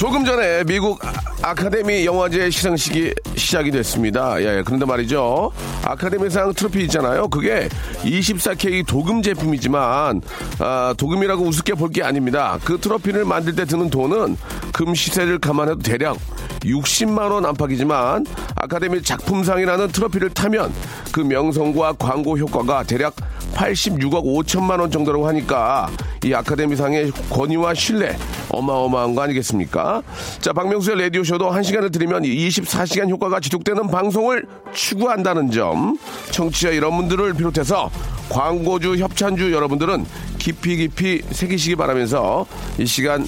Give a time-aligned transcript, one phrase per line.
[0.00, 1.12] 조금 전에 미국 아-
[1.42, 4.40] 아카데미 영화제 시상식이 시작이 됐습니다.
[4.42, 5.52] 예, 그런데 말이죠.
[5.84, 7.28] 아카데미상 트로피 있잖아요.
[7.28, 7.68] 그게
[8.02, 10.22] 24K 도금 제품이지만
[10.58, 12.58] 아, 도금이라고 우습게 볼 게 아닙니다.
[12.64, 14.38] 그 트로피를 만들 때 드는 돈은
[14.72, 16.16] 금 시세를 감안해도 대략
[16.60, 20.72] 60만 원 안팎이지만 아카데미 작품상이라는 트로피를 타면
[21.12, 23.16] 그 명성과 광고 효과가 대략
[23.54, 25.90] 86억 5천만 원 정도라고 하니까
[26.24, 28.16] 이 아카데미상의 권위와 신뢰
[28.50, 30.02] 어마어마한 거 아니겠습니까?
[30.40, 35.98] 자, 박명수의 라디오쇼도 1시간을 들으면 24시간 효과가 지속되는 방송을 추구한다는 점
[36.30, 37.90] 청취자 여러분들을 비롯해서
[38.28, 40.04] 광고주, 협찬주 여러분들은
[40.38, 42.46] 깊이 깊이 새기시기 바라면서
[42.78, 43.26] 이 시간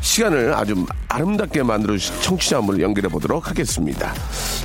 [0.00, 4.12] 시간을 아주 아름답게 만들어 주신 청취자 한 분을 연결해 보도록 하겠습니다.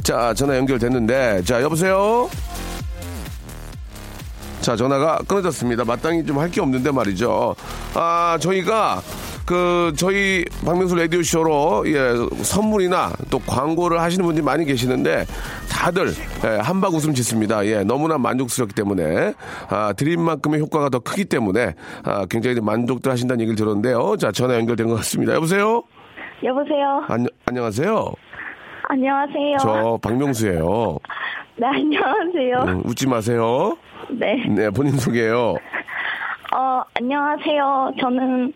[0.02, 2.30] 자, 전화 연결됐는데, 자, 여보세요?
[4.66, 5.86] 자, 전화가 끊어졌습니다.
[5.86, 7.56] 마땅히 좀 할 게 없는데 말이죠.
[7.94, 9.00] 아, 저희가
[9.46, 15.26] 그 저희 박명수 라디오 쇼로 예, 선물이나 또 광고를 하시는 분들이 많이 계시는데
[15.70, 16.08] 다들
[16.46, 17.64] 예, 한박 웃음 짓습니다.
[17.68, 19.34] 예, 너무나 만족스럽기 때문에
[19.70, 24.18] 아, 드린 만큼의 효과가 더 크기 때문에 아, 굉장히 만족들 하신다는 얘기를 들었는데요.
[24.18, 25.34] 자, 전화 연결된 것 같습니다.
[25.36, 25.84] 여보세요?
[26.44, 27.04] 여보세요.
[27.08, 28.14] 안녕, 안녕하세요.
[28.90, 29.58] 안녕하세요.
[29.62, 30.98] 저 박명수예요.
[31.58, 32.74] 네, 안녕하세요.
[32.74, 33.78] 음, 웃지 마세요.
[34.20, 34.46] 네.
[34.48, 35.56] 네, 본인 소개요.
[36.56, 37.94] 어, 안녕하세요.
[38.00, 38.54] 저는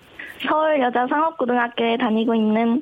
[0.47, 2.81] 서울 여자 상업고등학교에 다니고 있는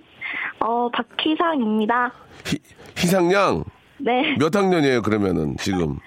[0.59, 2.11] 어, 박희상입니다.
[2.45, 2.57] 희,
[2.97, 3.63] 희상양
[3.97, 4.35] 네.
[4.37, 5.01] 몇 학년이에요?
[5.01, 5.97] 그러면은 지금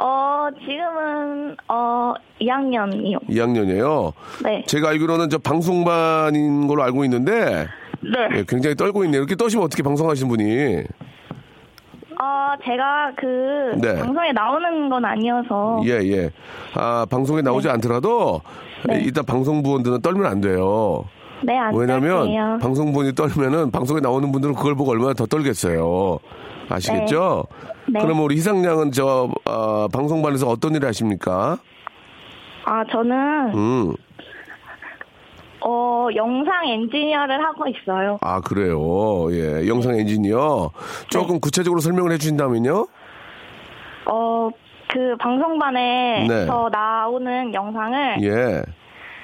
[0.00, 3.28] 어, 지금은 어, 2학년이요.
[3.28, 4.12] 2학년이에요.
[4.42, 4.64] 네.
[4.66, 7.68] 제가 알기로는 저 방송반인 걸로 알고 있는데
[8.00, 8.38] 네.
[8.38, 9.20] 예, 굉장히 떨고 있네요.
[9.20, 10.82] 이렇게 떠시면 어떻게 방송하시는 분이?
[12.20, 13.94] 어, 제가 그 네.
[14.00, 16.30] 방송에 나오는 건 아니어서 예, 예.
[16.74, 18.40] 아, 방송에 나오지 않더라도
[18.86, 19.00] 네.
[19.00, 21.04] 일단 방송부원들은 떨면 안 돼요.
[21.42, 22.58] 네, 안 왜냐면 떨게요.
[22.60, 26.18] 방송부원이 떨면은 방송에 나오는 분들은 그걸 보고 얼마나 더 떨겠어요.
[26.68, 27.44] 아시겠죠?
[27.92, 28.00] 네.
[28.00, 31.58] 그러면 우리 희상양은 저 어, 방송반에서 어떤 일을 하십니까?
[32.64, 33.92] 아, 저는 음.
[35.66, 38.18] 어, 영상 엔지니어를 하고 있어요.
[38.20, 38.78] 아, 그래요.
[39.32, 39.66] 예.
[39.66, 40.70] 영상 엔지니어.
[41.08, 42.86] 조금 구체적으로 설명을 해 주신다면요?
[44.06, 44.50] 어,
[44.92, 46.46] 그 방송반에서 네.
[46.70, 48.62] 나오는 영상을 예.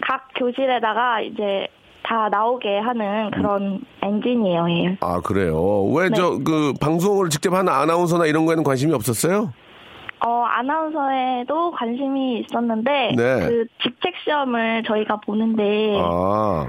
[0.00, 1.68] 각 교실에다가 이제
[2.02, 4.96] 다 나오게 하는 그런 엔지니어예요.
[5.02, 5.84] 아, 그래요.
[5.94, 6.14] 왜 네.
[6.16, 9.52] 저그 방송을 직접 하는 아나운서나 이런 거에는 관심이 없었어요?
[10.24, 13.40] 어, 아나운서에도 관심이 있었는데 네.
[13.48, 16.66] 그 직책 시험을 저희가 보는데 아,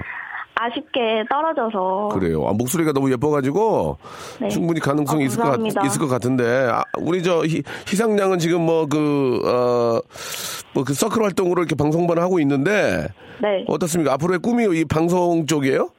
[0.56, 2.48] 아쉽게 떨어져서 그래요.
[2.48, 3.98] 아, 목소리가 너무 예뻐가지고
[4.40, 4.48] 네.
[4.50, 5.86] 충분히 가능성이 어, 있을, 것 같, 감사합니다.
[5.86, 10.00] 있을 것 같은데 아, 우리 저 희, 희상양은 지금 뭐그 어,
[10.74, 13.08] 뭐그 서클 활동으로 이렇게 방송반을 하고 있는데
[13.42, 13.66] 네.
[13.68, 14.14] 어떻습니까?
[14.14, 15.90] 앞으로의 꿈이 이 방송 쪽이에요?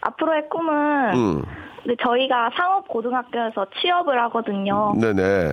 [0.00, 1.42] 앞으로의 꿈은 음,
[1.82, 4.94] 근데 저희가 상업 고등학교에서 취업을 하거든요.
[4.98, 5.52] 네네.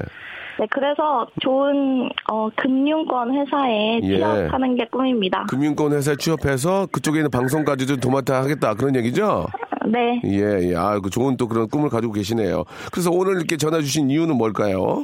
[0.62, 4.18] 네, 그래서 좋은 어, 금융권 회사에 예.
[4.18, 5.48] 취업하는 게 꿈입니다.
[5.50, 9.48] 금융권 회사에 취업해서 그쪽에 있는 방송까지도 도맡아 하겠다 그런 얘기죠?
[9.88, 10.22] 네.
[10.24, 10.76] 예, 예.
[10.76, 12.66] 아, 그 좋은 또 그런 꿈을 가지고 계시네요.
[12.92, 15.04] 그래서 오늘 이렇게 전화 주신 이유는 뭘까요?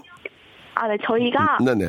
[0.76, 1.86] 아, 네, 저희가 네 네.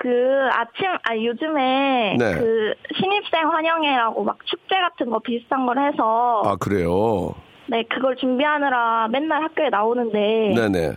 [0.00, 2.34] 그 아침 아 요즘에 네.
[2.34, 7.36] 그 신입생 환영회라고 막 축제 같은 거 비슷한 걸 해서 아, 그래요?
[7.68, 10.96] 네 그걸 준비하느라 맨날 학교에 나오는데 네네.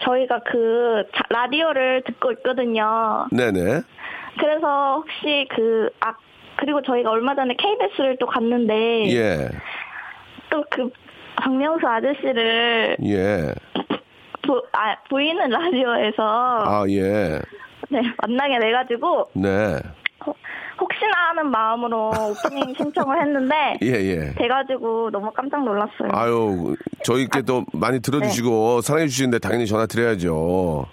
[0.00, 3.26] 저희가 그 자- 라디오를 듣고 있거든요.
[3.30, 3.82] 네네.
[4.38, 6.14] 그래서 혹시 그 아
[6.56, 9.48] 그리고 저희가 얼마 전에 KBS를 또 갔는데 예.
[10.50, 10.90] 또 그
[11.36, 13.54] 박명수 아저씨를 예.
[14.46, 17.40] 보, 아, 보이는 라디오에서 아, 예.
[17.88, 19.78] 네, 만나게 돼가지고 네.
[21.02, 24.34] 호- 혹시나 하는 마음으로 오프닝 신청을 했는데 예, 예.
[24.36, 26.08] 돼가지고 너무 깜짝 놀랐어요.
[26.12, 30.86] 아유, 저희께 또 많이 들어주시고 사랑해 주시는데 당연히 전화 드려야죠.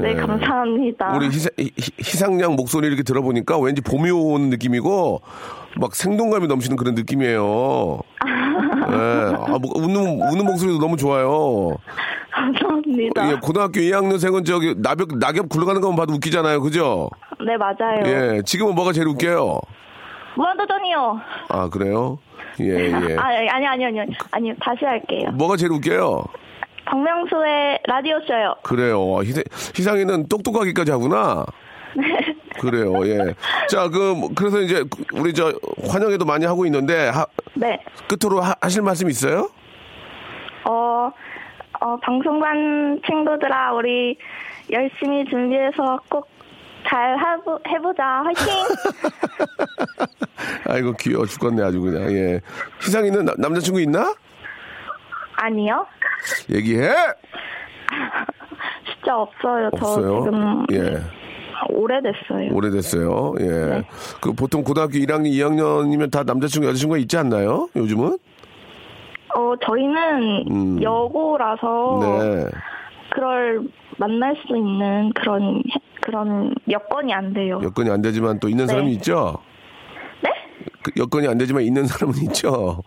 [0.00, 0.14] 네, 예.
[0.14, 1.14] 감사합니다.
[1.16, 5.20] 우리 희사, 희- 희상양 목소리 이렇게 들어보니까 왠지 봄이 오는 느낌이고
[5.76, 8.00] 막 생동감이 넘치는 그런 느낌이에요.
[8.22, 8.94] 예.
[8.94, 11.76] 아, 뭐, 웃는, 웃는 목소리도 너무 좋아요.
[12.32, 13.30] 감사합니다.
[13.30, 16.60] 예, 고등학교 2학년생은 저기 낙엽, 낙엽 굴러가는 것만 봐도 웃기잖아요.
[16.62, 17.10] 그죠?
[17.44, 18.02] 네, 맞아요.
[18.06, 18.42] 예.
[18.42, 19.60] 지금은 뭐가 제일 웃겨요?
[20.36, 21.20] 무한도전이요.
[21.48, 22.18] 아, 그래요?
[22.60, 23.16] 예, 예.
[23.16, 25.30] 아, 아니, 아니, 아니, 아니, 아니, 다시 할게요.
[25.34, 26.24] 뭐가 제일 웃겨요?
[26.86, 28.54] 박명수의 라디오 쇼요.
[28.62, 29.20] 그래요.
[29.22, 29.44] 희상,
[29.76, 31.44] 희상이는 똑똑하기까지 하구나.
[32.58, 33.34] 그래요, 예.
[33.68, 34.82] 자, 그, 뭐, 그래서 이제,
[35.12, 35.52] 우리 저,
[35.86, 37.78] 환영회도 많이 하고 있는데, 하, 네.
[38.08, 39.50] 끝으로 하, 하실 말씀 있어요?
[40.64, 41.10] 어,
[41.82, 44.16] 어, 방송반 친구들아, 우리
[44.70, 47.16] 열심히 준비해서 꼭잘
[47.68, 48.22] 해보자.
[48.24, 48.54] 화이팅!
[50.70, 52.40] 아이고, 귀여워 죽겠네, 아주 그냥, 예.
[52.82, 54.14] 희상이는 나- 남자친구 있나?
[55.34, 55.84] 아니요.
[56.54, 56.88] 얘기해!
[58.94, 59.70] 진짜 없어요.
[59.76, 60.22] 저 없어요?
[60.22, 61.02] 지금 예.
[61.68, 62.52] 오래됐어요.
[62.52, 63.34] 오래됐어요.
[63.40, 63.44] 예.
[63.44, 63.82] 네.
[64.20, 67.68] 그 보통 고등학교 1학년, 2학년이면 다 남자친구, 여자친구가 있지 않나요?
[67.74, 68.18] 요즘은?
[69.34, 70.82] 어, 저희는 음.
[70.82, 72.44] 여고라서 네.
[73.10, 73.62] 그럴
[73.98, 75.62] 만날 수 있는 그런
[76.00, 77.60] 그런 여건이 안 돼요.
[77.62, 78.72] 여건이 안 되지만 또 있는 네.
[78.72, 79.38] 사람이 있죠?
[80.22, 80.30] 네?
[80.82, 82.82] 그 여건이 안 되지만 있는 사람은 있죠?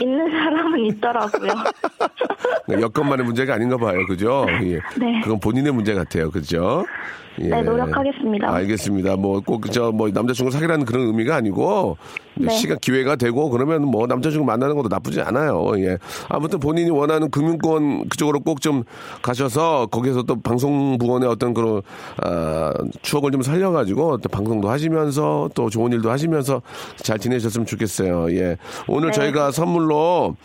[0.00, 1.52] 있는 사람은 있더라고요.
[2.66, 4.06] 그러니까 여건만의 문제가 아닌가 봐요.
[4.06, 4.46] 그죠?
[4.62, 4.80] 예.
[4.98, 5.20] 네.
[5.22, 6.30] 그건 본인의 문제 같아요.
[6.30, 6.84] 그죠?
[7.40, 7.48] 예.
[7.48, 8.52] 네, 노력하겠습니다.
[8.54, 9.16] 알겠습니다.
[9.16, 11.96] 뭐 꼭 저 뭐 남자친구 사귀라는 그런 의미가 아니고
[12.34, 12.48] 네.
[12.50, 15.72] 시간 기회가 되고 그러면 뭐 남자친구 만나는 것도 나쁘지 않아요.
[15.78, 15.98] 예.
[16.28, 18.84] 아무튼 본인이 원하는 금융권 그쪽으로 꼭 좀
[19.22, 21.82] 가셔서 거기서 또 방송부원의 어떤 그런
[22.22, 26.62] 아, 추억을 좀 살려가지고 또 방송도 하시면서 또 좋은 일도 하시면서
[26.96, 28.30] 잘 지내셨으면 좋겠어요.
[28.36, 28.56] 예.
[28.86, 29.12] 오늘 네.
[29.12, 30.36] 저희가 선물로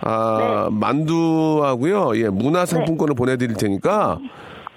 [0.00, 2.16] 아, 만두하고요.
[2.18, 4.18] 예, 문화상품권을 보내드릴 테니까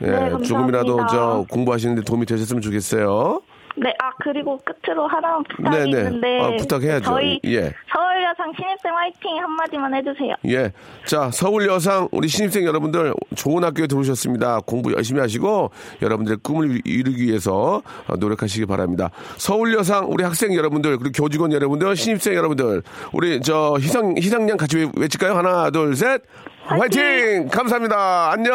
[0.02, 0.44] 예.
[0.44, 3.42] 조금이라도 저 공부하시는데 도움이 되셨으면 좋겠어요.
[3.82, 5.98] 네, 아 그리고 끝으로 하나 부탁이 네, 네.
[6.00, 7.06] 있는데 아, 부탁해야죠.
[7.06, 7.74] 저희 예.
[7.94, 10.36] 서울 여상 신입생 화이팅 한마디만 해주세요.
[10.48, 10.72] 예.
[11.06, 14.60] 자, 서울 여상 우리 신입생 여러분들 좋은 학교에 들어오셨습니다.
[14.66, 15.72] 공부 열심히 하시고
[16.02, 19.10] 여러분들의 꿈을 이루기 위해서 어, 노력하시기 바랍니다.
[19.38, 22.84] 서울 여상 우리 학생 여러분들 그리고 교직원 여러분들 신입생 여러분들
[23.14, 25.34] 우리 저 희상 희상량 같이 외- 외칠까요?
[25.36, 26.22] 하나, 둘, 셋.
[26.66, 27.02] 화이팅!
[27.02, 27.48] 화이팅!
[27.48, 28.32] 감사합니다.
[28.32, 28.52] 안녕.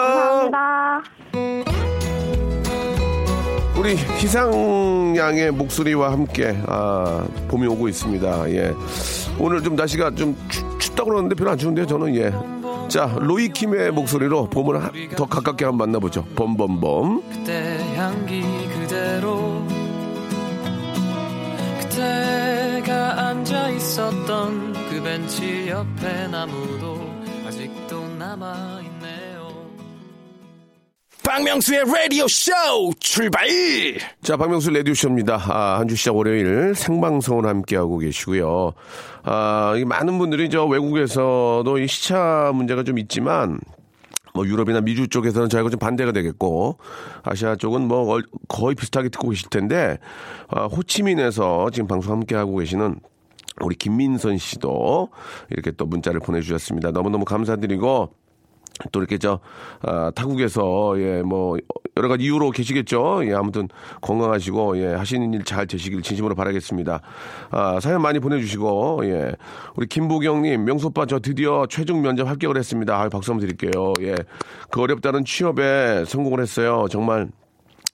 [0.52, 1.83] 감사합니다.
[3.76, 8.50] 우리 희상 양의 목소리와 함께 아, 봄이 오고 있습니다.
[8.52, 8.72] 예.
[9.38, 11.86] 오늘 좀 날씨가 좀 추, 춥다고 그러는데 별로 안 추운데요.
[11.86, 12.32] 저는 예.
[12.88, 16.24] 자, 로이 킴의 목소리로 봄을 하- 더 가깝게 한번 만나보죠.
[16.36, 17.22] 봄봄봄.
[17.32, 18.42] 그때 향기
[18.78, 19.62] 그대로
[21.80, 27.00] 그때가 앉아 있었던 그 벤치 옆에 나무도
[27.48, 28.83] 아직도 남아 있네요.
[31.24, 32.52] 박명수의 라디오 쇼
[33.00, 33.46] 출발!
[34.22, 35.36] 자, 박명수 레디오 쇼입니다.
[35.48, 38.72] 아, 한 주 시작 월요일 생방송을 함께하고 계시고요.
[39.24, 43.58] 아, 이 많은 분들이 저 외국에서도 이 시차 문제가 좀 있지만
[44.34, 46.76] 뭐 유럽이나 미주 쪽에서는 저희가 좀 반대가 되겠고
[47.22, 49.98] 아시아 쪽은 뭐 얼- 거의 비슷하게 듣고 계실 텐데
[50.48, 53.00] 아, 호치민에서 지금 방송 함께 하고 계시는
[53.60, 55.08] 우리 김민선 씨도
[55.50, 56.90] 이렇게 또 문자를 보내주셨습니다.
[56.90, 58.10] 너무너무 감사드리고
[58.92, 59.38] 또 이렇게 저
[59.82, 61.56] 아, 타국에서 예 뭐
[61.96, 63.20] 여러 가지 이유로 계시겠죠.
[63.26, 63.68] 예 아무튼
[64.00, 67.00] 건강하시고 예 하시는 일 잘 되시길 진심으로 바라겠습니다.
[67.50, 69.32] 아 사연 많이 보내주시고 예
[69.76, 73.00] 우리 김보경님 명소 오빠 저 드디어 최종 면접 합격을 했습니다.
[73.00, 73.92] 아 박수 한번 드릴게요.
[74.00, 76.86] 예그 어렵다는 취업에 성공을 했어요.
[76.90, 77.28] 정말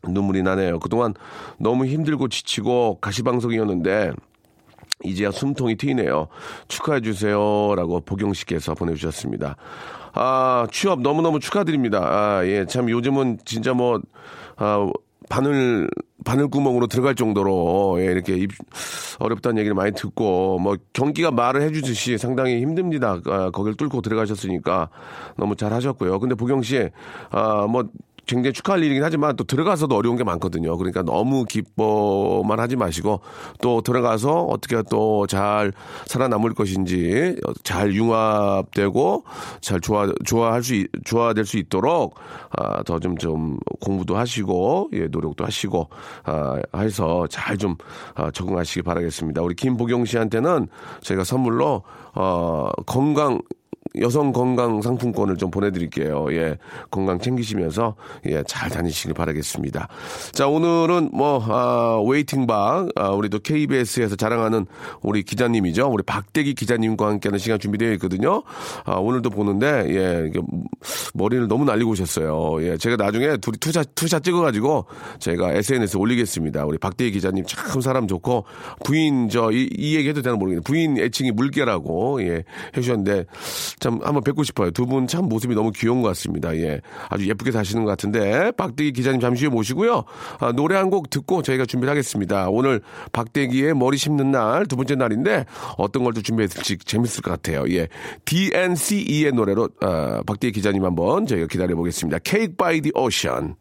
[0.08, 0.78] 눈물이 나네요.
[0.78, 1.12] 그동안
[1.58, 4.12] 너무 힘들고 지치고 가시방송이었는데
[5.04, 6.28] 이제야 숨통이 트이네요.
[6.68, 9.56] 축하해 주세요라고 보경 씨께서 보내주셨습니다.
[10.14, 11.98] 아 취업 너무너무 축하드립니다.
[12.02, 14.00] 아, 예, 참 요즘은 진짜 뭐
[14.56, 14.90] 아,
[15.28, 15.88] 바늘
[16.24, 18.50] 바늘구멍으로 들어갈 정도로 예, 이렇게 입,
[19.20, 23.20] 어렵다는 얘기를 많이 듣고 뭐 경기가 말을 해주듯이 상당히 힘듭니다.
[23.26, 24.88] 아, 거길 뚫고 들어가셨으니까
[25.36, 26.18] 너무 잘 하셨고요.
[26.18, 26.90] 근데 보경 씨,
[27.30, 27.84] 아 뭐
[28.30, 30.76] 굉장히 축하할 일이긴 하지만 또 들어가서도 어려운 게 많거든요.
[30.76, 33.20] 그러니까 너무 기뻐만 하지 마시고
[33.60, 35.72] 또 들어가서 어떻게 또 잘
[36.06, 39.24] 살아남을 것인지 잘 융합되고
[39.60, 42.14] 잘 좋아 좋아할 수 있- 좋아될 수 있도록
[42.56, 45.88] 아, 더 좀 좀 공부도 하시고 예 노력도 하시고
[46.24, 47.76] 아, 해서 잘좀
[48.14, 49.42] 아, 적응하시기 바라겠습니다.
[49.42, 50.68] 우리 김보경 씨한테는
[51.02, 51.82] 저희가 선물로
[52.14, 53.40] 어, 건강
[53.98, 56.26] 여성 건강 상품권을 좀 보내드릴게요.
[56.32, 56.58] 예,
[56.90, 59.88] 건강 챙기시면서 예, 잘 다니시길 바라겠습니다.
[60.32, 64.66] 자, 오늘은 뭐 아, 웨이팅박 아, 우리 또 KBS에서 자랑하는
[65.02, 65.88] 우리 기자님이죠.
[65.88, 68.42] 우리 박대기 기자님과 함께하는 시간 준비되어 있거든요.
[68.84, 70.30] 아, 오늘도 보는데 예,
[71.14, 72.62] 머리를 너무 날리고 오셨어요.
[72.62, 74.86] 예, 제가 나중에 둘이 two shot two shot 찍어가지고
[75.18, 76.64] 제가 SNS에 올리겠습니다.
[76.64, 78.44] 우리 박대기 기자님 참 사람 좋고
[78.84, 82.44] 부인 저이 얘기해도 되나 모르겠는데 부인 애칭이 물개라고 예
[82.76, 83.24] 해주셨는데
[83.80, 84.70] 참 한번 뵙고 싶어요.
[84.70, 86.54] 두 분 참 모습이 너무 귀여운 것 같습니다.
[86.56, 90.04] 예, 아주 예쁘게 사시는 것 같은데 박대기 기자님 잠시 후에 모시고요.
[90.38, 92.48] 아, 노래 한 곡 듣고 저희가 준비를 하겠습니다.
[92.50, 92.80] 오늘
[93.12, 95.44] 박대기의 머리 심는 날 두 번째 날인데
[95.78, 97.64] 어떤 걸 또 준비했을지 재밌을 것 같아요.
[97.70, 97.88] 예,
[98.24, 102.18] DNCE의 노래로 아, 박대기 기자님 한번 저희가 기다려 보겠습니다.
[102.24, 103.54] Cake by the Ocean.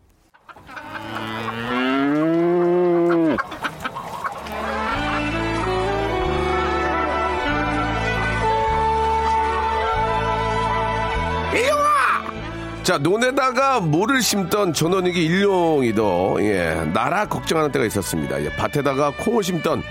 [12.89, 18.43] 자, 논에다가 모를 심던 전원이기 일용이도, 예, 나라 걱정하는 때가 있었습니다.
[18.43, 19.83] 예, 밭에다가 콩을 심던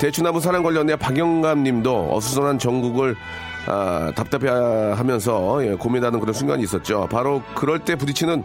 [0.00, 3.14] 대추나무 사랑 관련해 박영감 님도 어수선한 전국을
[3.68, 4.50] 아, 답답해
[4.96, 7.06] 하면서 예, 고민하는 그런 순간이 있었죠.
[7.08, 8.42] 바로 그럴 때 부딪히는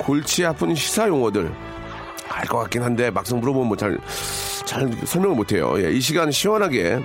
[0.00, 1.50] 골치 아픈 시사 용어들.
[2.28, 3.96] 알 것 같긴 한데 막상 물어보면 뭐 잘,
[4.66, 5.82] 잘 설명을 못해요.
[5.82, 7.00] 예, 이 시간 시원하게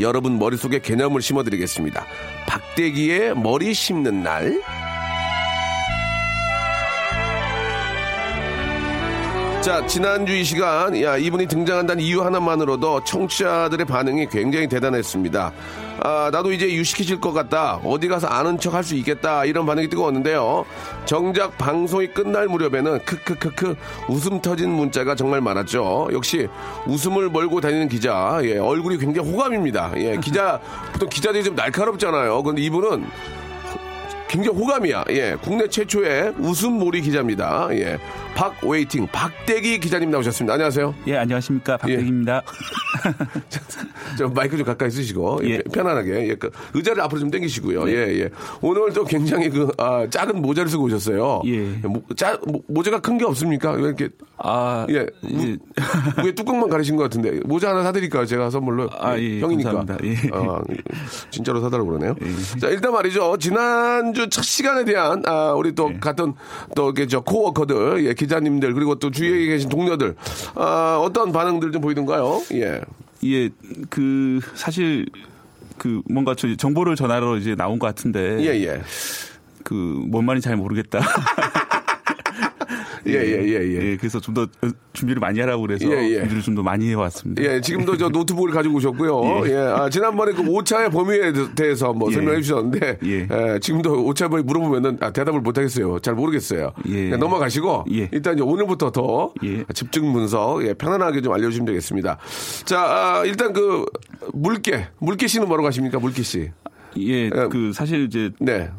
[0.00, 2.04] 여러분 머릿속에 개념을 심어드리겠습니다.
[2.46, 4.60] 박대기의 머리 심는 날.
[9.62, 15.52] 자, 지난주 이 시간, 야, 이분이 등장한다는 이유 하나만으로도 청취자들의 반응이 굉장히 대단했습니다.
[16.02, 17.76] 아, 나도 이제 유식해질 것 같다.
[17.84, 19.44] 어디 가서 아는 척 할 수 있겠다.
[19.44, 20.64] 이런 반응이 뜨거웠는데요.
[21.04, 23.76] 정작 방송이 끝날 무렵에는 크크크크
[24.08, 26.08] 웃음 터진 문자가 정말 많았죠.
[26.12, 26.48] 역시
[26.88, 28.40] 웃음을 몰고 다니는 기자.
[28.42, 29.92] 예, 얼굴이 굉장히 호감입니다.
[29.98, 30.58] 예, 기자,
[30.92, 32.42] 보통 기자들이 좀 날카롭잖아요.
[32.42, 33.06] 근데 이분은
[34.32, 35.04] 굉장히 호감이야.
[35.10, 37.68] 예, 국내 최초의 웃음몰이 기자입니다.
[37.72, 37.98] 예,
[38.34, 40.54] 박웨이팅 박대기 기자님 나오셨습니다.
[40.54, 40.94] 안녕하세요.
[41.08, 41.76] 예, 안녕하십니까.
[41.76, 42.40] 박대기입니다.
[44.16, 45.58] 저 마이크 좀 가까이 쓰시고 예, 예.
[45.70, 47.90] 편안하게 예, 그 의자를 앞으로 좀 당기시고요.
[47.90, 48.30] 예, 예.
[48.62, 51.42] 오늘 또 굉장히 그 아, 작은 모자를 쓰고 오셨어요.
[51.44, 51.60] 예.
[51.86, 53.72] 모, 자, 모, 모자가 큰 게 없습니까?
[53.72, 54.08] 왜 이렇게
[54.38, 55.56] 아, 예, 예.
[56.24, 58.24] 위에 뚜껑만 가리신 것 같은데 모자 하나 사드릴까요?
[58.24, 59.72] 제가 선물로 아, 예, 형이니까.
[59.72, 59.98] 감사합니다.
[60.06, 60.30] 예.
[60.32, 60.62] 아,
[61.30, 62.14] 진짜로 사달라고 그러네요.
[62.58, 63.36] 자, 일단 말이죠.
[63.38, 66.34] 지난주 첫 시간에 대한 아, 우리 또 같은
[66.74, 70.14] 또 이렇게 저 코워커들, 예, 기자님들 그리고 또 주위에 계신 동료들
[70.54, 72.42] 아, 어떤 반응들 좀 보이던가요?
[72.52, 72.80] 예.
[73.24, 73.48] 예,
[73.90, 75.06] 그 사실
[75.78, 78.82] 그 뭔가 저 정보를 전하러 이제 나온 것 같은데 예, 예.
[79.64, 81.00] 그 뭔 말인지 잘 모르겠다.
[83.06, 83.96] 예, 예, 예, 예.
[83.96, 84.46] 그래서 좀 더
[84.92, 86.18] 준비를 많이 하라고 그래서 예, 예.
[86.20, 87.42] 준비를 좀 더 많이 해왔습니다.
[87.42, 89.46] 예, 지금도 저 노트북을 가지고 오셨고요.
[89.50, 92.14] 예, 아, 지난번에 그 오차의 범위에 대해서 뭐 예.
[92.14, 93.28] 설명해 주셨는데, 예.
[93.30, 95.98] 예, 지금도 오차 범위 물어보면은 아, 대답을 못 하겠어요.
[96.00, 96.72] 잘 모르겠어요.
[96.88, 97.16] 예.
[97.16, 98.08] 넘어가시고, 예.
[98.12, 99.64] 일단 오늘부터 더 예.
[99.74, 102.18] 집중 분석, 예, 편안하게 좀 알려주시면 되겠습니다.
[102.64, 103.84] 자, 아, 일단 그
[104.32, 105.98] 물개, 물개 씨는 뭐로 가십니까?
[105.98, 106.50] 물개 씨.
[106.98, 108.70] 예, 그 사실 이제 네.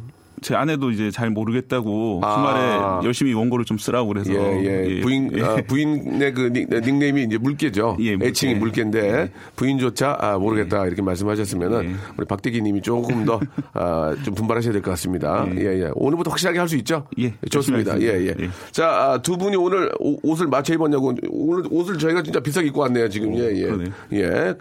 [0.44, 2.36] 제 아내도 이제 잘 모르겠다고 아.
[2.36, 5.02] 주말에 열심히 원고를 좀 쓰라고 그래서 예, 예.
[5.02, 5.42] 부인, 예.
[5.42, 7.98] 아, 부인의 그 닉, 닉네임이 이제 물개죠.
[8.02, 8.28] 예, 물개.
[8.30, 11.96] 애칭이 물개인데 부인조차 아, 모르겠다 이렇게 말씀하셨으면은 예.
[12.18, 13.40] 우리 박대기 님이 조금 더
[13.74, 15.46] 아, 좀 분발하셔야 될 것 같습니다.
[15.56, 15.90] 예, 예.
[15.96, 17.08] 오늘부터 확실하게 할 수 있죠?
[17.20, 18.00] 예, 좋습니다.
[18.02, 18.30] 예, 열심히 예.
[18.32, 18.44] 하겠습니다.
[18.46, 18.72] 예.
[18.72, 22.82] 자, 아, 두 분이 오늘 옷- 옷을 맞춰 입었냐고 오늘 옷을 저희가 진짜 비싸게 입고
[22.82, 23.36] 왔네요, 지금.
[23.38, 23.70] 예, 예.
[24.14, 24.54] 예.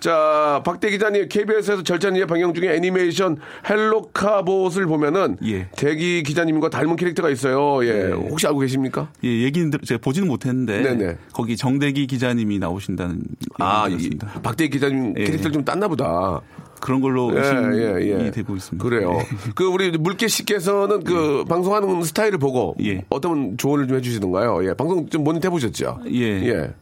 [0.00, 3.36] 자, 박대 기자님 KBS에서 절찬리에 방영 중에 애니메이션
[3.68, 5.68] 헬로카봇을 보면은 예.
[5.76, 7.84] 대기 기자님과 닮은 캐릭터가 있어요.
[7.86, 7.92] 예.
[8.08, 8.12] 네.
[8.12, 9.08] 혹시 알고 계십니까?
[9.24, 11.16] 예, 얘기는 들- 제가 보지는 못했는데 네네.
[11.32, 13.20] 거기 정대기 기자님이 나오신다는
[13.58, 14.40] 아, 들었습니다.
[14.42, 15.24] 박대 기자님 예.
[15.24, 16.40] 캐릭터를 좀 땄나 보다.
[16.80, 18.30] 그런 걸로 예, 의심이 예, 예.
[18.30, 18.82] 되고 있습니다.
[18.84, 19.12] 그래요.
[19.12, 19.24] 네.
[19.54, 23.04] 그 우리 물개 씨께서는 그 방송하는 스타일을 보고 예.
[23.08, 24.68] 어떤 조언을 좀 해주시던가요?
[24.68, 26.00] 예, 방송 좀 모니터 해보셨죠?
[26.12, 26.20] 예.
[26.46, 26.74] 예.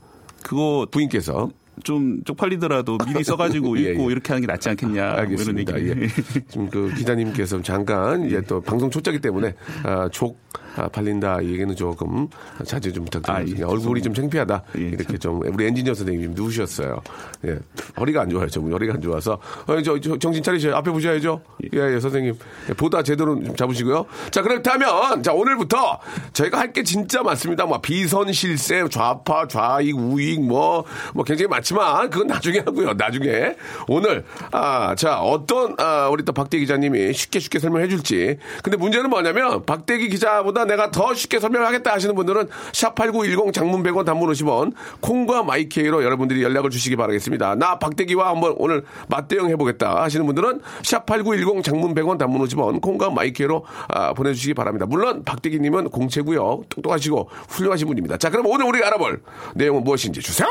[0.43, 1.51] 그거 부인께서.
[1.85, 4.13] 좀 쪽팔리더라도 미리 써가지고 예, 읽고 예.
[4.13, 5.81] 이렇게 하는 게 낫지 않겠냐 뭐 이런 알겠습니다.
[5.81, 5.89] 얘기.
[6.03, 6.09] 예.
[6.49, 10.39] 지금 그 기자님께서 잠깐 예, 또 방송 초짜기 때문에 아, 족
[10.77, 12.29] 아, 팔린다 이 얘기는 조금
[12.65, 13.65] 자제 좀 부탁드립니다.
[13.67, 13.71] 아, 예.
[13.73, 17.01] 얼굴이 좀 창피하다 예, 이렇게 좀 우리 엔지니어 선생님이 좀 누우셨어요.
[17.47, 17.59] 예,
[17.99, 18.49] 허리가 안 좋아요.
[18.49, 20.75] 좀 허리가 안 좋아서 어, 저, 저 정신 차리셔요.
[20.77, 21.41] 앞에 보셔야죠.
[21.75, 22.35] 예, 예, 선생님
[22.71, 24.07] 예, 보다 제대로 좀 잡으시고요.
[24.31, 25.99] 자 그렇다면 자 오늘부터
[26.33, 27.67] 저희가 할 게 진짜 많습니다.
[27.67, 32.95] 뭐 비선 실세, 좌파, 좌익, 우익 뭐뭐 굉장히 많지만 그건 나중에 하고요.
[32.95, 33.57] 나중에
[33.89, 38.39] 오늘 아 자 어떤 아 우리 또 박대 기자님이 쉽게 쉽게 설명해 줄지.
[38.63, 44.05] 근데 문제는 뭐냐면 박대기 기자보다 이거보다 내가 더 쉽게 설명하겠다 하시는 분들은 샵8910 장문 100원
[44.05, 47.57] 단문 50원 콩과 마이케이로 여러분들이 연락을 주시기 바라겠습니다.
[47.57, 53.65] 나 박대기와 한번 오늘 맞대응 해보겠다 하시는 분들은 샵8910 장문 100원 단문 50원 콩과 마이케이로
[53.89, 54.87] 아, 보내주시기 바랍니다.
[54.87, 56.63] 물론 박대기님은 공채고요.
[56.69, 58.17] 똑똑하시고 훌륭하신 분입니다.
[58.17, 59.23] 자 그럼 오늘 우리가 알아볼
[59.55, 60.49] 내용은 무엇인지 주세요.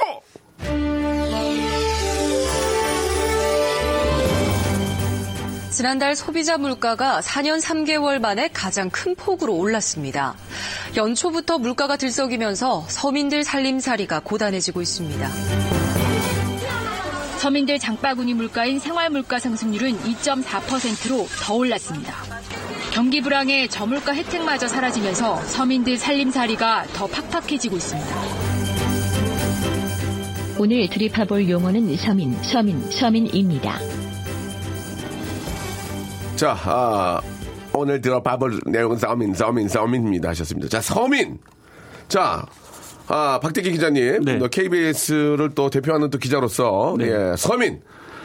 [5.81, 10.35] 지난달 소비자 물가가 4년 3개월 만에 가장 큰 폭으로 올랐습니다.
[10.95, 15.27] 연초부터 물가가 들썩이면서 서민들 살림살이가 고단해지고 있습니다.
[17.39, 22.13] 서민들 장바구니 물가인 생활물가 상승률은 2.4%로 더 올랐습니다.
[22.93, 28.15] 경기 불황에 저물가 혜택마저 사라지면서 서민들 살림살이가 더 팍팍해지고 있습니다.
[30.59, 34.00] 오늘 드립해볼 용어는 서민, 서민, 서민입니다.
[36.41, 37.21] 자, 아,
[37.71, 40.69] 오늘 들어봐볼 내용은 서민, 서민, 서민입니다 하셨습니다.
[40.69, 41.37] 자, 서민.
[42.07, 42.43] 자,
[43.05, 44.37] 아, 박대기 기자님, 네.
[44.37, 47.11] 너 KBS를 또 대표하는 또 기자로서, 네.
[47.11, 47.81] 예, 서민.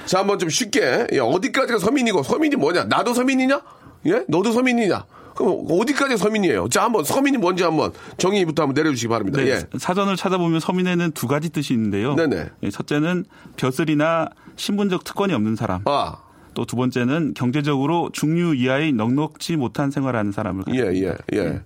[0.06, 2.84] 자, 한번 좀 쉽게, 예, 어디까지가 서민이고, 서민이 뭐냐?
[2.84, 3.60] 나도 서민이냐?
[4.06, 4.24] 예?
[4.28, 5.04] 너도 서민이냐?
[5.34, 6.70] 그럼 어디까지 서민이에요?
[6.70, 9.42] 자, 한번 서민이 뭔지 한번 정의부터 한번 내려주시기 바랍니다.
[9.42, 9.78] 네, 예.
[9.78, 12.14] 사전을 찾아보면 서민에는 두 가지 뜻이 있는데요.
[12.14, 12.46] 네네.
[12.62, 15.82] 예, 첫째는 벼슬이나 신분적 특권이 없는 사람.
[15.84, 16.16] 아,
[16.56, 21.18] 또 두 번째는 경제적으로 중류 이하의 넉넉지 못한 생활하는 사람을 예, 가리킵니다.
[21.34, 21.60] 예, 예.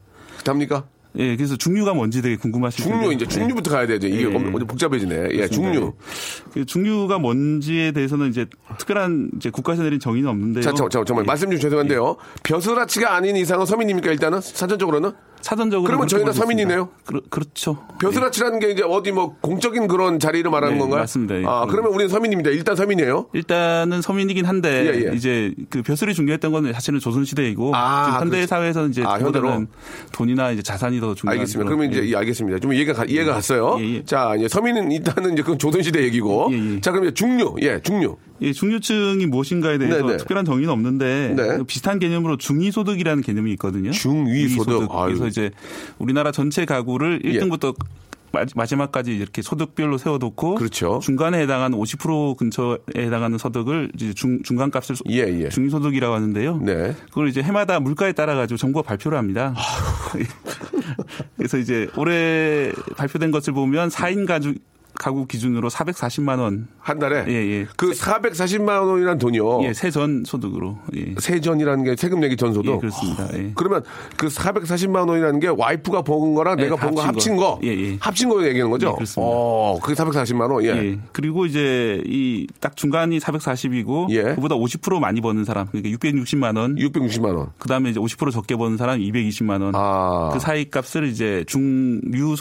[0.44, 0.84] 답니까?
[1.16, 3.00] 예, 그래서 중류가 뭔지 되게 궁금하실 텐데.
[3.00, 4.06] 중류, 이제 중류부터 가야 되죠.
[4.06, 4.30] 이게 예.
[4.32, 5.28] 복잡해지네.
[5.32, 5.94] 예, 중류.
[6.52, 8.46] 그 중류가 뭔지에 대해서는 이제
[8.78, 10.62] 특별한 이제 국가에서 내린 정의는 없는데요.
[10.62, 11.26] 자, 저, 저, 정말 예.
[11.26, 12.16] 말씀 좀 죄송한데요.
[12.44, 14.40] 벼슬아치가 아닌 이상은 서민입니까, 일단은?
[14.40, 15.12] 사전적으로는?
[15.42, 16.32] 사전적으로 그러면 있습니다.
[16.32, 16.88] 서민이네요?
[17.04, 17.86] 그렇, 그렇죠.
[18.00, 21.00] 벼슬아치라는 게 이제 어디 뭐 공적인 그런 자리를 말하는 네, 건가요?
[21.00, 21.40] 맞습니다.
[21.40, 21.44] 예.
[21.46, 22.50] 아, 그러면 우리는 서민입니다.
[22.50, 23.26] 일단 서민이에요.
[23.32, 25.14] 일단은 서민이긴 한데 예, 예.
[25.16, 28.46] 이제 그 벼슬이 중요했던 거는 사실은 조선 시대이고 아, 현대 그렇지.
[28.48, 29.64] 사회에서는 이제 아, 현대로?
[30.12, 31.64] 돈이나 이제 자산이 더 중요한 알겠습니다.
[31.68, 32.10] 그런, 그러면 이제 예.
[32.12, 32.58] 예, 알겠습니다.
[32.58, 33.76] 좀 이해가 가- 이해가 갔어요.
[33.80, 34.04] 예, 예.
[34.04, 36.48] 자, 이제 서민은 일단은 이제 그건 조선 시대 얘기고.
[36.52, 36.80] 예, 예.
[36.80, 37.56] 자, 그럼 이제 중류.
[37.62, 38.16] 예, 중류.
[38.42, 40.16] 예, 중류층이 무엇인가에 대해서 네네.
[40.18, 41.56] 특별한 정의는 없는데 네.
[41.58, 43.90] 그 비슷한 개념으로 중위소득이라는 개념이 있거든요.
[43.90, 44.88] 중위소득.
[45.06, 45.50] 그래서 이제
[45.98, 47.74] 우리나라 전체 가구를 1등부터
[48.54, 51.00] 마지막까지 이렇게 소득별로 세워놓고 그렇죠.
[51.02, 55.48] 중간에 해당하는 50% 근처에 해당하는 소득을 이제 중, 중간값을 소- 예, 예.
[55.48, 56.58] 중위소득이라고 하는데요.
[56.58, 56.94] 네.
[57.08, 59.52] 그걸 이제 해마다 물가에 따라 가지고 정부가 발표를 합니다.
[61.36, 64.54] 그래서 이제 올해 발표된 것을 보면 4인 가족
[65.00, 66.68] 가구 기준으로 440만 원.
[66.78, 67.24] 한 달에.
[67.28, 67.66] 예, 예.
[67.74, 69.62] 그 440만 원이라는 돈이요.
[69.64, 70.78] 예, 세전 소득으로.
[70.94, 71.14] 예.
[71.18, 72.74] 세전이라는 게 세금 내기 전 소득.
[72.74, 73.26] 예, 그렇습니다.
[73.38, 73.52] 예.
[73.54, 73.82] 그러면
[74.18, 77.54] 그 440만 원이라는 게 와이프가 번 거랑 예, 내가 번거 합친 합친 거.
[77.54, 77.60] 거.
[77.64, 77.96] 예, 예.
[77.98, 78.88] 합친 거 얘기하는 거죠?
[78.88, 79.22] 예, 그렇습니다.
[79.26, 80.62] 어, 그게 440만 원.
[80.64, 80.68] 예.
[80.68, 80.98] 예.
[81.12, 84.22] 그리고 이제 이 딱 중간이 440이고 예.
[84.34, 86.74] 그보다 50% 많이 버는 사람 그러니까 660만 원.
[86.76, 87.48] 660만 원.
[87.58, 89.72] 그다음에 이제 50% 적게 버는 사람 220만 원.
[89.74, 90.28] 아.
[90.34, 92.36] 그 사이 값을 이제 중류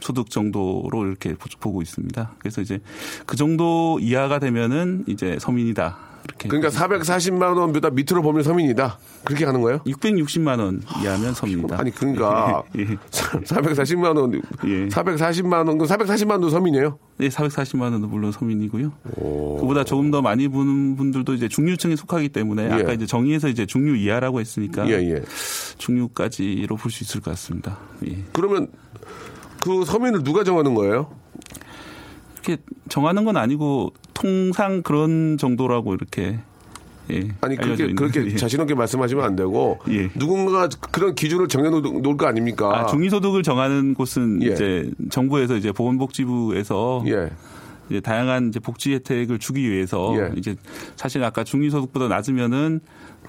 [0.00, 2.32] 소득 정도로 이렇게 보- 보고 있습니다.
[2.38, 2.80] 그래서 이제
[3.26, 5.98] 그 정도 이하가 되면은 이제 서민이다.
[6.28, 6.48] 이렇게.
[6.48, 8.98] 그러니까 440만 원보다 밑으로 보면 서민이다.
[9.24, 9.78] 그렇게 가는 거예요?
[9.86, 11.78] 660만 원 이하면 서민이다.
[11.78, 12.84] 아니 그러니까 예.
[13.44, 14.88] 440만 원, 예.
[14.88, 16.98] 440만 원, 그 440만 원도 서민이에요?
[17.18, 18.92] 네, 440만 원도 물론 서민이고요.
[19.60, 23.94] 그보다 조금 더 많이 부는 분들도 이제 중류층에 속하기 때문에 아까 이제 정의에서 이제 중류
[23.96, 25.22] 이하라고 했으니까 예, 예.
[25.78, 27.78] 중류까지로 볼 수 있을 것 같습니다.
[28.06, 28.16] 예.
[28.32, 28.68] 그러면
[29.66, 31.08] 그 서민을 누가 정하는 거예요?
[32.34, 36.38] 이렇게 정하는 건 아니고 통상 그런 정도라고 이렇게
[37.10, 38.36] 예, 아니 그렇게 그렇게 예.
[38.36, 40.08] 자신 있게 말씀하시면 안 되고 예.
[40.10, 42.78] 누군가 그런 기준을 정해놓을 거 아닙니까?
[42.78, 44.52] 아, 중위소득을 정하는 곳은 예.
[44.52, 47.30] 이제 정부에서 이제 보건복지부에서 예.
[47.88, 50.32] 이제 다양한 이제 복지 혜택을 주기 위해서 예.
[50.36, 50.56] 이제
[50.96, 52.80] 사실 아까 중위소득보다 낮으면은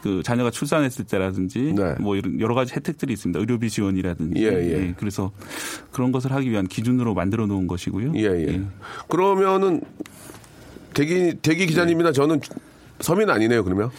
[0.01, 1.95] 그 자녀가 출산했을 때라든지 네.
[1.99, 3.39] 뭐 이런 여러 가지 혜택들이 있습니다.
[3.39, 4.43] 의료비 지원이라든지.
[4.43, 4.93] 예, 예.
[4.97, 5.31] 그래서
[5.91, 8.13] 그런 것을 하기 위한 기준으로 만들어 놓은 것이고요.
[8.15, 8.61] 예, 예.
[9.07, 9.81] 그러면은
[10.93, 12.39] 대기 대기 기자님이나 저는
[12.99, 13.63] 서민 아니네요.
[13.63, 13.91] 그러면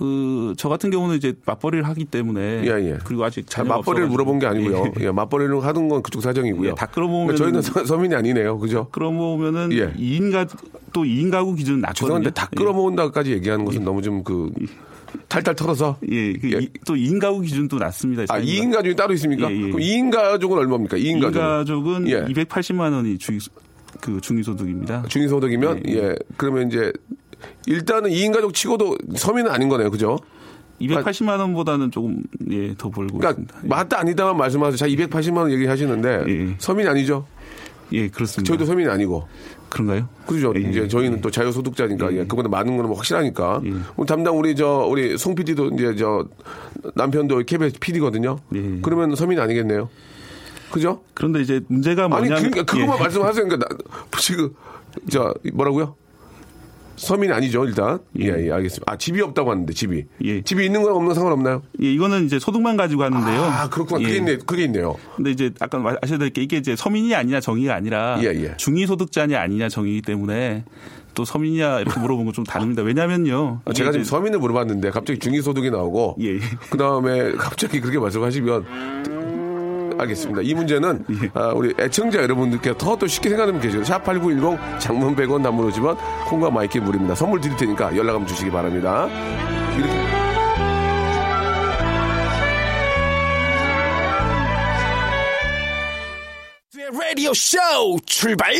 [0.00, 2.98] 그 저 같은 경우는 이제 맞벌이를 하기 때문에 예, 예.
[3.04, 4.08] 그리고 아직 자, 자녀가 맞벌이를.
[4.08, 4.92] 물어본 게 아니고요.
[4.98, 5.04] 예.
[5.06, 6.70] 예, 맞벌이를 하는 건 그쪽 사정이고요.
[6.70, 8.58] 예, 다 끌어모으면 그러니까 저희는 서, 서민이 아니네요.
[8.58, 8.88] 그죠?
[8.90, 9.92] 끌어모으면은 예.
[9.92, 12.06] 2인 가또 2인 가구 기준은 낮거든요.
[12.06, 14.50] 죄송한데 다 끌어모은다까지 얘기하는 것은 너무 좀그
[15.28, 16.58] 탈탈 털어서 예, 그 예.
[16.60, 18.24] 이- 또 2인 가구 기준도 낮습니다.
[18.28, 19.50] 아, 2인 가족이 따로 있습니까?
[19.50, 19.60] 예, 예.
[19.70, 20.96] 그럼 2인 가족은 얼마입니까?
[20.96, 21.38] 2인 2인 가족.
[21.40, 22.22] 가족은 예.
[22.24, 23.36] 280만 원이 주,
[24.00, 25.02] 그 중위소득입니다.
[25.08, 26.14] 중위소득이면 예, 예, 예.
[26.36, 26.92] 그러면 이제
[27.66, 29.90] 일단은 2인 가족 치고도 서민은 아닌 거네요.
[29.90, 30.18] 그죠?
[30.80, 33.74] 280만 원보다는 조금 예, 더 벌고 그러니까 있습니다.
[33.76, 34.76] 맞다 아니다만 말씀하세요.
[34.76, 36.54] 자, 280만 원 얘기하시는데 예.
[36.58, 37.26] 서민이 아니죠?
[37.92, 38.48] 예, 그렇습니다.
[38.48, 39.28] 저희도 서민이 아니고.
[39.68, 40.08] 그런가요?
[40.26, 40.52] 그렇죠.
[40.56, 40.88] 예, 이제 예.
[40.88, 43.60] 저희는 또 자유소득자니까 예, 그보다 많은 거는 뭐 확실하니까.
[43.64, 43.72] 예.
[43.96, 46.26] 우리 담당 우리 저 우리 송 PD도 이제 저
[46.94, 48.38] 남편도 KBS PD거든요.
[48.54, 48.78] 예.
[48.82, 49.88] 그러면 서민 아니겠네요.
[50.70, 51.02] 그죠?
[51.14, 53.02] 그런데 이제 문제가 아니 뭐냐면 그러니까 그것만 예.
[53.02, 53.44] 말씀하세요.
[53.46, 54.54] 그러니까 나, 지금
[55.10, 55.94] 저 뭐라고요?
[57.00, 57.98] 서민 아니죠 일단.
[58.20, 58.84] 예, 예, 알겠습니다.
[58.92, 60.04] 아 집이 없다고 하는데 집이.
[60.24, 60.42] 예.
[60.42, 61.62] 집이 있는 건 없는 건 상관없나요?
[61.82, 63.42] 예, 이거는 이제 소득만 가지고 하는데요.
[63.42, 64.00] 아 그렇구나.
[64.00, 64.16] 그게 예.
[64.18, 64.38] 있네.
[64.46, 64.96] 그게 있네요.
[65.16, 68.54] 근데 이제 아까 말- 아셔야 될 게 이게 이제 서민이 아니냐 정의가 아니라 예, 예.
[68.58, 70.64] 중위 소득자냐 아니냐 정의이기 때문에
[71.14, 72.82] 또 서민이냐 이렇게 물어본 건 좀 다릅니다.
[72.82, 73.62] 왜냐면요.
[73.64, 76.38] 아, 제가 지금 서민을 물어봤는데 갑자기 중위소득이 나오고 예, 예.
[76.70, 78.64] 그 다음에 갑자기 그렇게 말씀하시면
[80.00, 80.42] 알겠습니다.
[80.42, 81.30] 이 문제는 예.
[81.34, 83.82] 아, 우리 애청자 여러분들께 더 또 쉽게 생각하면 계시죠.
[83.82, 85.96] 샵8910 장문 100원 단문 50원
[86.28, 87.14] 콩과 마이크 무료입니다.
[87.14, 89.08] 선물 드릴 테니까 연락 한번 주시기 바랍니다.
[89.78, 89.90] 이렇게
[96.92, 97.58] 라디오 쇼
[98.04, 98.52] 출발!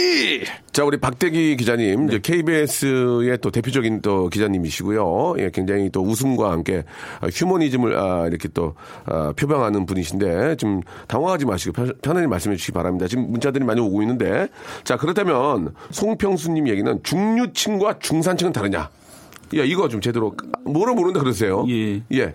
[0.72, 5.34] 자, 우리 박대기 기자님, 이제 KBS의 또 대표적인 또 기자님이시고요.
[5.38, 6.84] 예, 굉장히 또 웃음과 함께
[7.20, 12.72] 아, 휴머니즘을 아, 이렇게 또 아, 표방하는 분이신데 좀 당황하지 마시고 편, 편안히 말씀해 주시기
[12.72, 13.08] 바랍니다.
[13.08, 14.46] 지금 문자들이 많이 오고 있는데
[14.84, 18.78] 자, 그렇다면 송평수님 얘기는 중류층과 중산층은 다르냐?
[19.56, 20.32] 야, 이거 좀 제대로
[20.64, 21.66] 모르 모르는데 그러세요.
[21.68, 22.00] 예.
[22.12, 22.34] 예.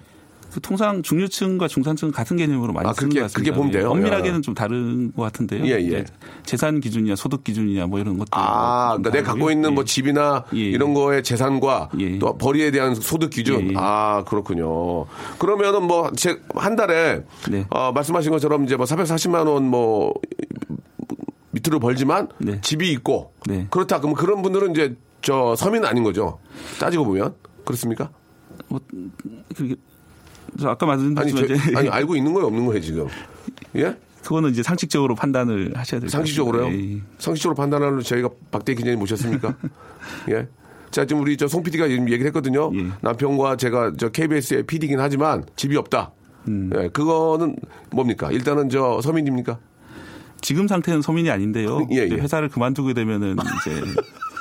[0.56, 3.52] 그 통상 중류층과 중산층은 같은 개념으로 많이 아, 쓰는 그렇게- 것 같습니다.
[3.52, 3.82] 그렇게 보면 돼요?
[3.84, 4.42] 예, 엄밀하게는 야.
[4.42, 5.66] 좀 다른 것 같은데요.
[5.66, 6.06] 예, 예.
[6.46, 8.30] 재산 기준이냐 소득 기준이냐 뭐 이런 것들.
[8.32, 10.60] 아, 그러니까 내가 갖고 있는 뭐 집이나 예.
[10.60, 12.18] 이런 거의 재산과 예.
[12.20, 13.66] 또 벌이에 대한 소득 기준.
[13.66, 13.74] 예, 예.
[13.76, 15.08] 아, 그렇군요.
[15.40, 17.66] 그러면은 뭐, 제, 한 달에, 네.
[17.70, 20.14] 어, 말씀하신 것처럼 이제 뭐 440만 원 뭐,
[21.52, 22.62] 밑으로 벌지만 네.
[22.62, 23.34] 집이 있고.
[23.46, 23.68] 네.
[23.72, 23.98] 그렇다.
[24.00, 26.40] 그러면 그런 분들은 이제 저 서민 아닌 거죠.
[26.80, 27.36] 따지고 보면.
[27.66, 28.10] 그렇습니까?
[29.54, 29.95] 그게 저
[30.64, 33.08] 아까 아니, 말씀드렸지만 저, 이제 아니, 알고 있는 거예요, 없는 거예요, 지금?
[33.76, 33.96] 예?
[34.24, 36.68] 그거는 이제 상식적으로 판단을 하셔야 될것 상식적으로요?
[36.72, 37.02] 예, 예.
[37.20, 39.56] 상식적으로 판단하려 저희가 박대 기자님 모셨습니까?
[40.32, 40.48] 예.
[40.92, 42.72] 자, 지금 우리 저 송 PD가 지금 얘기를 했거든요.
[42.76, 42.88] 예.
[43.02, 46.12] 남편과 제가 저 KBS의 PD긴 하지만 집이 없다.
[46.48, 46.72] 음.
[46.76, 47.56] 예, 그거는
[47.92, 48.32] 뭡니까?
[48.32, 49.60] 일단은 저 서민입니까?
[50.42, 51.88] 지금 상태는 서민이 아닌데요.
[51.92, 52.16] 예, 예.
[52.16, 53.82] 회사를 그만두게 되면은 이제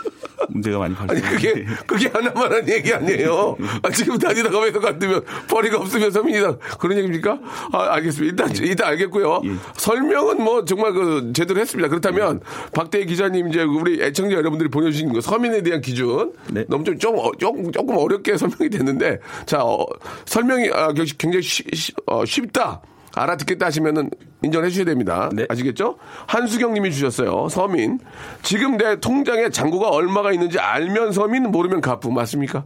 [0.48, 1.30] 문제가 많이 아니, 발생.
[1.30, 3.56] 그게, 그게 하나만 한 얘기 아니에요.
[3.82, 6.56] 아, 지금 다니다가 회사 갔으면 벌이가 없으면 서민이다.
[6.80, 7.38] 그런 얘기입니까?
[7.72, 8.44] 아, 알겠습니다.
[8.44, 9.42] 일단, 일단 알겠고요.
[9.44, 9.50] 예.
[9.76, 11.88] 설명은 뭐 정말 그 제대로 했습니다.
[11.88, 12.40] 그렇다면
[12.72, 16.64] 박대희 기자님 이제 우리 애청자 여러분들이 보내주신 거 서민에 대한 기준 네.
[16.68, 19.86] 너무 좀, 좀 어- 조금, 조금 어렵게 설명이 됐는데 자, 어,
[20.26, 22.80] 설명이 아, 굉장히 쉬- 쉬- 어, 쉽다.
[23.16, 24.10] 알아듣겠다 하시면은
[24.42, 25.30] 인정해 주셔야 됩니다.
[25.32, 25.46] 네.
[25.48, 25.96] 아시겠죠?
[26.26, 27.48] 한수경 님이 주셨어요.
[27.48, 27.98] 서민.
[28.42, 32.10] 지금 내 통장에 잔고가 얼마가 있는지 알면 서민, 모르면 가부.
[32.10, 32.64] 맞습니까?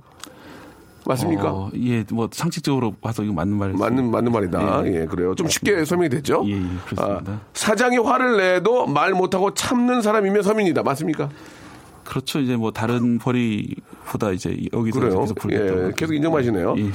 [1.06, 1.50] 맞습니까?
[1.50, 3.72] 어, 예, 뭐 상식적으로 봐서 이거 맞는 말.
[3.72, 4.82] 맞는, 맞는 말이다.
[4.86, 5.02] 예.
[5.02, 5.34] 예, 그래요.
[5.34, 6.42] 좀 쉽게 설명이 됐죠?
[6.46, 7.32] 예, 예, 그렇습니다.
[7.32, 10.82] 아, 사장이 화를 내도 말 못하고 참는 사람이면 서민이다.
[10.82, 11.30] 맞습니까?
[12.04, 12.40] 그렇죠.
[12.40, 13.74] 이제 뭐 다른 벌이
[14.08, 15.20] 보다 이제 여기서 그래요.
[15.20, 15.86] 계속 불겠죠.
[15.88, 16.74] 예, 계속 인정하시네요.
[16.78, 16.90] 예.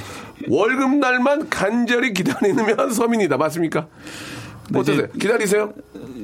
[0.48, 3.36] 월급 날만 간절히 기다리면 서민이다.
[3.36, 3.86] 맞습니까?
[4.70, 5.06] 네, 어떠세요?
[5.18, 5.72] 기다리세요?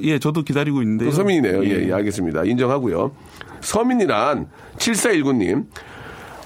[0.02, 1.04] 예, 저도 기다리고 있는데.
[1.04, 1.64] 또 서민이네요.
[1.64, 2.44] 예, 예, 알겠습니다.
[2.44, 3.12] 인정하고요.
[3.60, 4.48] 서민이란
[4.78, 5.66] 7419님.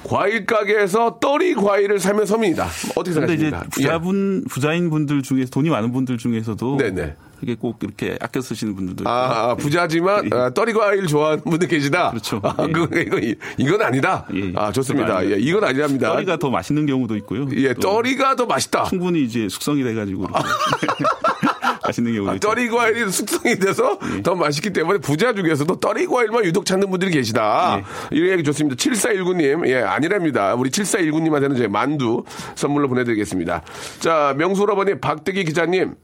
[0.06, 2.66] 과일 가게에서 떨이 과일을 사면 서민이다.
[2.94, 3.70] 어떻게 근데 이제 생각하십니까?
[3.70, 7.16] 부자분 부자인 분들 중에서 돈이 많은 분들 중에서도 네네.
[7.44, 12.10] 이게 꼭 이렇게 아껴 쓰시는 분들도 아, 아, 부자지만 아, 떨이 과일 좋아하는 분들 계시다.
[12.10, 12.40] 그렇죠.
[12.42, 12.72] 아, 예.
[12.72, 14.26] 그거 이거 이건 아니다.
[14.34, 14.52] 예.
[14.56, 15.20] 아, 좋습니다.
[15.20, 15.36] 그건 예.
[15.36, 16.12] 이건 아니랍니다.
[16.12, 17.46] 떨이가 더 맛있는 경우도 있고요.
[17.56, 18.84] 예, 또 떨이가 더 맛있다.
[18.84, 20.26] 충분히 이제 숙성이 돼가지고
[21.84, 22.48] 맛있는 경우도 아, 있죠.
[22.48, 27.82] 떨이 과일이 숙성이 돼서 더 맛있기 때문에 부자 중에서도 떨이 과일만 유독 찾는 분들이 계시다.
[28.10, 28.76] 이런 얘기 좋습니다.
[28.76, 30.54] 7419님, 예, 아니랍니다.
[30.54, 33.62] 우리 7419님한테는 저희 만두 선물로 보내드리겠습니다.
[34.00, 35.94] 자, 명수라버니 박대기 기자님.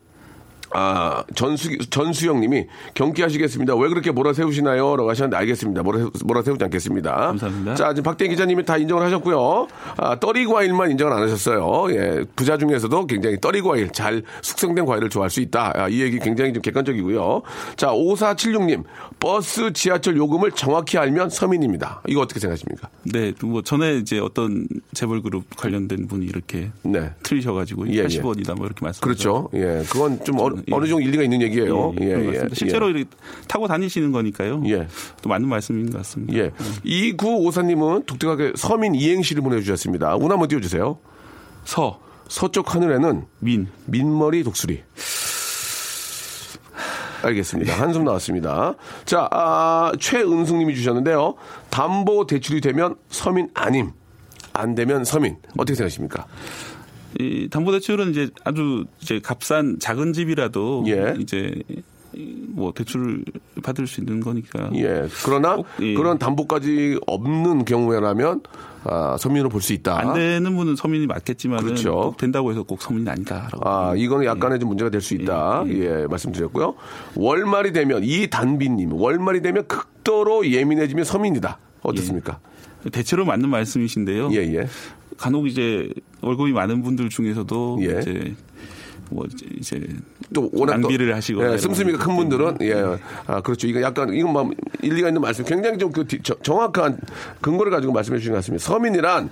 [0.72, 3.74] 아, 전수, 전수영 님이 경기하시겠습니다.
[3.76, 4.96] 왜 그렇게 몰아 세우시나요?
[4.96, 5.82] 라고 하셨는데 알겠습니다.
[5.82, 7.12] 몰아, 몰아 세우지 않겠습니다.
[7.14, 7.74] 감사합니다.
[7.74, 9.66] 자, 지금 박대 기자님이 다 인정을 하셨고요.
[9.96, 11.86] 아, 떨이 과일만 인정을 안 하셨어요.
[11.90, 15.72] 예, 부자 중에서도 굉장히 떨이 과일, 잘 숙성된 과일을 좋아할 수 있다.
[15.74, 17.42] 아, 이 얘기 굉장히 좀 객관적이고요.
[17.76, 18.84] 자, 5476님,
[19.18, 22.02] 버스, 지하철 요금을 정확히 알면 서민입니다.
[22.06, 22.88] 이거 어떻게 생각하십니까?
[23.04, 27.10] 네, 뭐 전에 이제 어떤 재벌 그룹 관련된 분이 이렇게 네.
[27.22, 28.04] 틀리셔가지고 예, 예.
[28.04, 29.00] 80원이다 뭐 이렇게 말씀.
[29.00, 29.48] 그렇죠.
[29.54, 30.74] 예, 그건 좀 어느, 예.
[30.74, 31.94] 어느 정도 일리가 있는 얘기예요.
[32.00, 32.32] 예, 예, 예.
[32.34, 32.48] 예.
[32.52, 32.92] 실제로
[33.48, 34.62] 타고 다니시는 거니까요.
[34.66, 34.86] 예.
[35.22, 36.34] 또 맞는 말씀인 것 같습니다.
[36.34, 36.50] 예.
[36.84, 40.16] 2954님은 독특하게 서민 이행시를 보내주셨습니다.
[40.16, 40.98] 운 한번 띄워주세요.
[41.64, 44.82] 서, 서쪽 하늘에는 민, 민머리 독수리.
[47.22, 47.78] 알겠습니다.
[47.80, 48.74] 한숨 나왔습니다.
[49.04, 51.34] 자, 아, 최은숙님이 주셨는데요.
[51.68, 53.92] 담보 대출이 되면 서민 아님.
[54.52, 55.36] 안 되면 서민.
[55.56, 56.26] 어떻게 생각하십니까?
[57.18, 61.14] 이 담보대출은 이제 아주 이제 값싼 작은 집이라도 예.
[61.18, 61.52] 이제
[62.48, 63.24] 뭐 대출을
[63.62, 64.70] 받을 수 있는 거니까.
[64.74, 65.06] 예.
[65.24, 65.94] 그러나 꼭, 예.
[65.94, 68.42] 그런 담보까지 없는 경우에라면
[68.84, 69.98] 아, 서민으로 볼 수 있다.
[70.00, 71.92] 안 되는 분은 서민이 맞겠지만 그렇죠.
[71.94, 73.68] 꼭 된다고 해서 꼭 서민이 아니다라고.
[73.68, 75.64] 아, 이거는 약간의 좀 문제가 될 수 있다.
[75.68, 76.74] 예, 말씀드렸고요.
[77.14, 81.58] 월말이 되면 이 단비님 월말이 되면 극도로 예민해지면 서민이다.
[81.82, 82.38] 어떻습니까?
[82.92, 84.30] 대체로 맞는 말씀이신데요.
[84.32, 84.66] 예, 예.
[85.20, 85.90] 간혹 이제
[86.22, 88.00] 월급이 많은 분들 중에서도 예.
[88.00, 88.34] 이제
[89.10, 89.26] 뭐
[89.58, 89.86] 이제
[90.32, 93.66] 또 워낙 또, 낭비를 하시거나 예, 씀씀이가 큰 분들은 예, 아 그렇죠.
[93.66, 94.50] 이거 약간 이건 뭐
[94.82, 95.44] 일리가 있는 말씀.
[95.44, 96.06] 굉장히 좀 그
[96.42, 96.98] 정확한
[97.42, 98.64] 근거를 가지고 말씀해 주신 것 같습니다.
[98.64, 99.28] 서민이란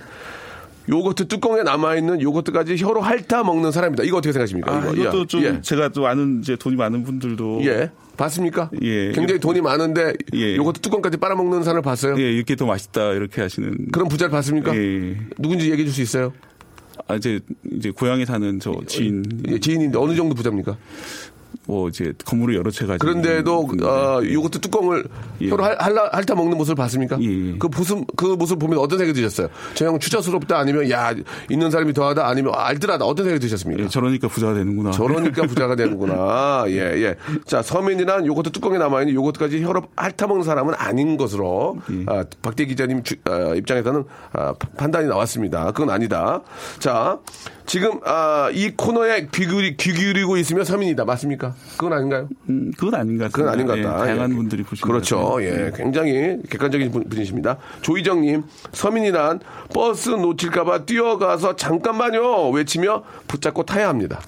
[0.89, 4.03] 요거트 뚜껑에 남아 있는 요거트까지 혀로 핥아 먹는 사람이다.
[4.03, 4.73] 이거 어떻게 생각하십니까?
[4.75, 4.93] 아, 이거?
[4.95, 5.61] 이것도 예, 좀 예.
[5.61, 7.91] 제가 또 아는 이제 돈이 많은 분들도 예.
[8.17, 8.71] 봤습니까?
[8.81, 9.11] 예.
[9.11, 10.55] 굉장히 돈이 많은데 예.
[10.55, 12.15] 요거트 뚜껑까지 빨아먹는 사람을 봤어요?
[12.19, 14.75] 예, 이렇게 더 맛있다 이렇게 하시는 그런 부자를 봤습니까?
[14.75, 15.17] 예.
[15.37, 16.33] 누군지 얘기해 줄 수 있어요?
[17.07, 17.39] 아 이제
[17.71, 20.75] 이제 고향에 사는 저 지인 예, 지인인데 어느 정도 부자입니까?
[21.69, 25.03] 뭐 이제 건물을 여러 채 가지고 그런데도 어, 요거트 뚜껑을
[25.41, 25.49] 예.
[25.49, 27.15] 혀로 핥- 핥아, 핥아 먹는 모습을 봤습니까?
[27.21, 27.57] 예.
[27.59, 29.49] 그 모습 그 모습 보면 어떤 생각이 드셨어요?
[29.75, 31.13] 저 형 추천스럽다 아니면 야
[31.47, 33.83] 있는 사람이 더하다 아니면 아, 알뜰하다 어떤 생각이 드셨습니까?
[33.83, 34.89] 예, 저러니까 부자가 되는구나.
[34.91, 36.63] 저러니까 부자가 되는구나.
[36.69, 37.15] 예, 예.
[37.45, 42.03] 자, 서민이란 요거트 뚜껑에 남아 있는 요거트까지 혀로 핥아 먹는 사람은 아닌 것으로, 예.
[42.07, 44.03] 아, 박대 기자님 주- 아, 입장에서는
[44.33, 45.65] 아, 파- 판단이 나왔습니다.
[45.71, 46.41] 그건 아니다.
[46.79, 47.19] 자,
[47.69, 51.05] 지금, 아, 이 코너에 귀, 기울이, 귀 기울이고 있으면 서민이다.
[51.05, 51.53] 맞습니까?
[51.77, 52.27] 그건 아닌가요?
[52.49, 53.29] 음, 그건 아닌 것 같습니다.
[53.29, 54.05] 그건 아닌 것 예, 같다.
[54.05, 54.35] 다양한 예.
[54.35, 55.37] 분들이 보시는 그렇죠.
[55.41, 55.71] 예.
[55.75, 57.57] 굉장히 객관적인 분- 분이십니다.
[57.83, 58.41] 조희정님,
[58.73, 62.49] 서민이란 버스 놓칠까봐 뛰어가서 잠깐만요!
[62.49, 64.19] 외치며 붙잡고 타야 합니다.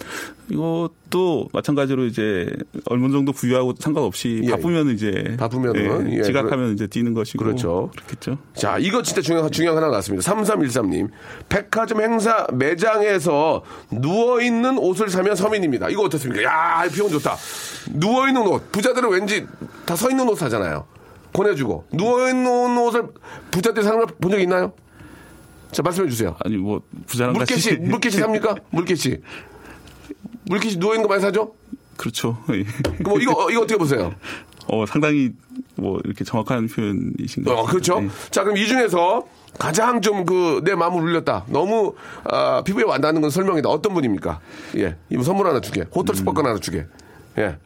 [0.52, 2.48] 이것도 마찬가지로 이제
[2.86, 4.52] 얼마 정도 부유하고 상관없이 예.
[4.52, 7.90] 바쁘면 이제 바쁘면은, 예, 예, 지각하면 이제 뛰는 것이고 그렇죠.
[7.96, 8.38] 그렇겠죠.
[8.54, 10.30] 자, 이거 진짜 중요한, 중요한 하나 나왔습니다.
[10.32, 11.10] 3313님.
[11.50, 15.90] 백화점 행사 매장에서 누워 있는 옷을 사면 서민입니다.
[15.90, 16.44] 이거 어떻습니까?
[16.44, 17.36] 야, 이 표현 좋다.
[17.94, 18.72] 누워 있는 옷.
[18.72, 19.46] 부자들은 왠지
[19.86, 20.86] 다 서 있는 옷 사잖아요.
[21.34, 21.86] 보내주고.
[21.94, 23.04] 누워 있는 옷을
[23.52, 24.74] 부자들이 사는 걸 본 적 있나요?
[25.72, 26.36] 자, 말씀해 주세요.
[26.44, 28.56] 아니 뭐 부자랑 물개시, 같이 물개시 삽니까?
[28.72, 29.22] 물개시.
[30.46, 31.54] 물개시 누워있는 거 많이 사죠?
[31.98, 32.38] 그렇죠.
[32.54, 32.64] 예.
[33.04, 34.14] 그럼 이거, 이거 어떻게 보세요?
[34.68, 35.32] 어 상당히
[35.76, 37.66] 뭐 이렇게 정확한 표현이신 것 어, 같아요.
[37.68, 38.02] 그렇죠.
[38.04, 38.10] 예.
[38.30, 39.26] 자, 그럼 이 중에서
[39.60, 41.46] 가장 좀 그 내 마음을 울렸다.
[41.50, 43.68] 너무 아, 피부에 와닿는 건 설명이다.
[43.70, 44.40] 어떤 분입니까?
[44.78, 45.86] 예, 이거 선물 하나 주게.
[45.94, 46.86] 호텔 숙박권 하나 주게.
[47.38, 47.58] 예.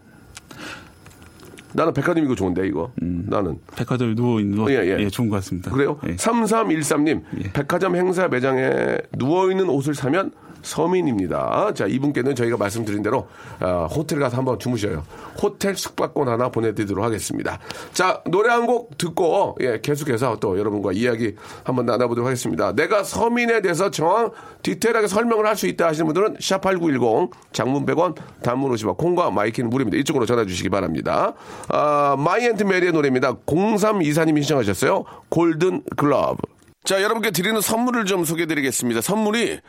[1.73, 2.91] 나는 백화점 이거 좋은데 이거.
[3.01, 5.09] 나는 백화점에 누워 있는 옷 예, 예, 예.
[5.09, 5.71] 좋은 것 같습니다.
[5.71, 5.99] 그래요.
[6.07, 6.15] 예.
[6.15, 7.51] 3313님 예.
[7.51, 10.31] 백화점 행사 매장에 누워 있는 옷을 사면
[10.65, 11.71] 서민입니다.
[11.73, 13.28] 자, 이분께는 저희가 말씀드린 대로
[13.60, 15.04] 아, 호텔 가서 한번 주무셔요.
[15.41, 17.60] 호텔 숙박권 하나 보내드리도록 하겠습니다.
[17.93, 22.71] 자, 노래 한 곡 듣고 예, 계속해서 또 여러분과 이야기 한번 나눠보도록 하겠습니다.
[22.73, 24.32] 내가 서민에 대해서 정확
[24.63, 29.97] 디테일하게 설명을 할 수 있다 하시는 분들은 샵8910 장문 100원 단문 50원 콩과 마이키는 무료입니다.
[29.99, 31.34] 이쪽으로 전화 주시기 바랍니다.
[31.69, 33.36] 아, 마이앤트 메리의 노래입니다.
[33.45, 35.06] 0324님이 신청하셨어요.
[35.30, 36.38] 골든 글러브.
[36.86, 39.02] 자, 여러분께 드리는 선물을 좀 소개해 드리겠습니다.
[39.02, 39.60] 선물이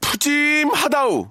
[0.00, 1.30] 푸짐하다우.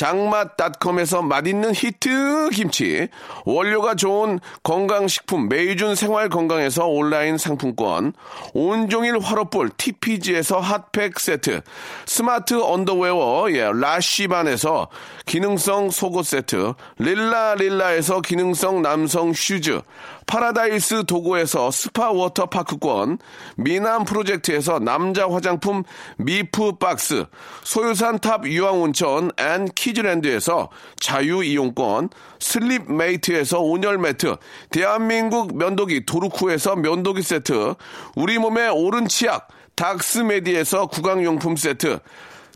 [0.00, 3.08] 장맛닷컴에서 맛있는 히트 김치,
[3.44, 8.14] 원료가 좋은 건강식품 메이준 생활건강에서 온라인 상품권,
[8.54, 11.60] 온종일 화로볼 TPG에서 핫팩 세트,
[12.06, 14.88] 스마트 언더웨어 예, 라쉬반에서
[15.26, 19.82] 기능성 속옷 세트, 릴라 릴라에서 기능성 남성 슈즈,
[20.26, 23.18] 파라다이스 도고에서 스파 워터파크권,
[23.56, 25.82] 미남 프로젝트에서 남자 화장품
[26.16, 27.26] 미프 박스,
[27.64, 34.36] 소요산 탑 유황 온천 and 키즈랜드에서 자유이용권, 슬립 메이트에서 온열 매트,
[34.70, 37.74] 대한민국 면도기 도루코에서 면도기 세트,
[38.16, 42.00] 우리 몸의 오른 치약, 닥스메디에서 구강용품 세트,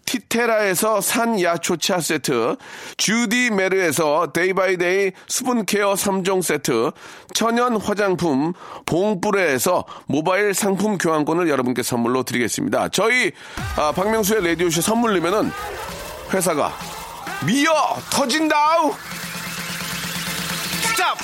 [0.04, 2.56] 티테라에서 산야초차 세트,
[2.96, 6.90] 주디 메르에서 데이바이데이 수분케어 3종 세트,
[7.34, 8.52] 천연 화장품
[8.86, 12.88] 봉뿌레에서 모바일 상품 교환권을 여러분께 선물로 드리겠습니다.
[12.90, 13.32] 저희
[13.76, 15.50] 아, 박명수의 라디오쇼 선물리면은
[16.32, 16.72] 회사가
[17.46, 17.72] 미어
[18.10, 18.94] 터진다우
[20.82, 21.18] 스탑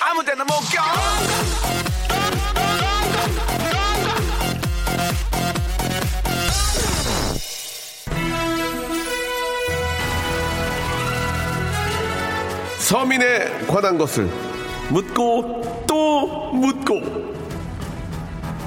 [0.00, 0.82] 아무 데나 못 껴.
[12.78, 14.30] 서민에 관한 것을
[14.90, 17.28] 묻고 또 묻고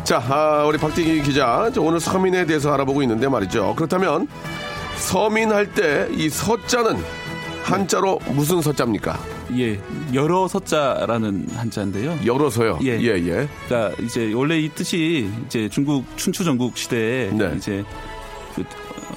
[0.04, 3.76] 자, 아, 우리 박대기 기자, 저 오늘 서민에 대해서 알아보고 있는데 말이죠.
[3.76, 4.28] 그렇다면
[5.02, 6.98] 서민 할 때 이 서자는
[7.64, 9.20] 한자로 무슨 서자입니까?
[9.58, 9.80] 예,
[10.14, 12.20] 여러 서자라는 한자인데요.
[12.26, 12.80] 열어서요.
[12.84, 13.00] 예.
[13.00, 13.48] 예, 예.
[13.68, 17.54] 그러니까 이제 원래 이 뜻이 이제 중국 춘추 전국 시대에 네.
[17.58, 17.84] 이제
[18.56, 18.64] 그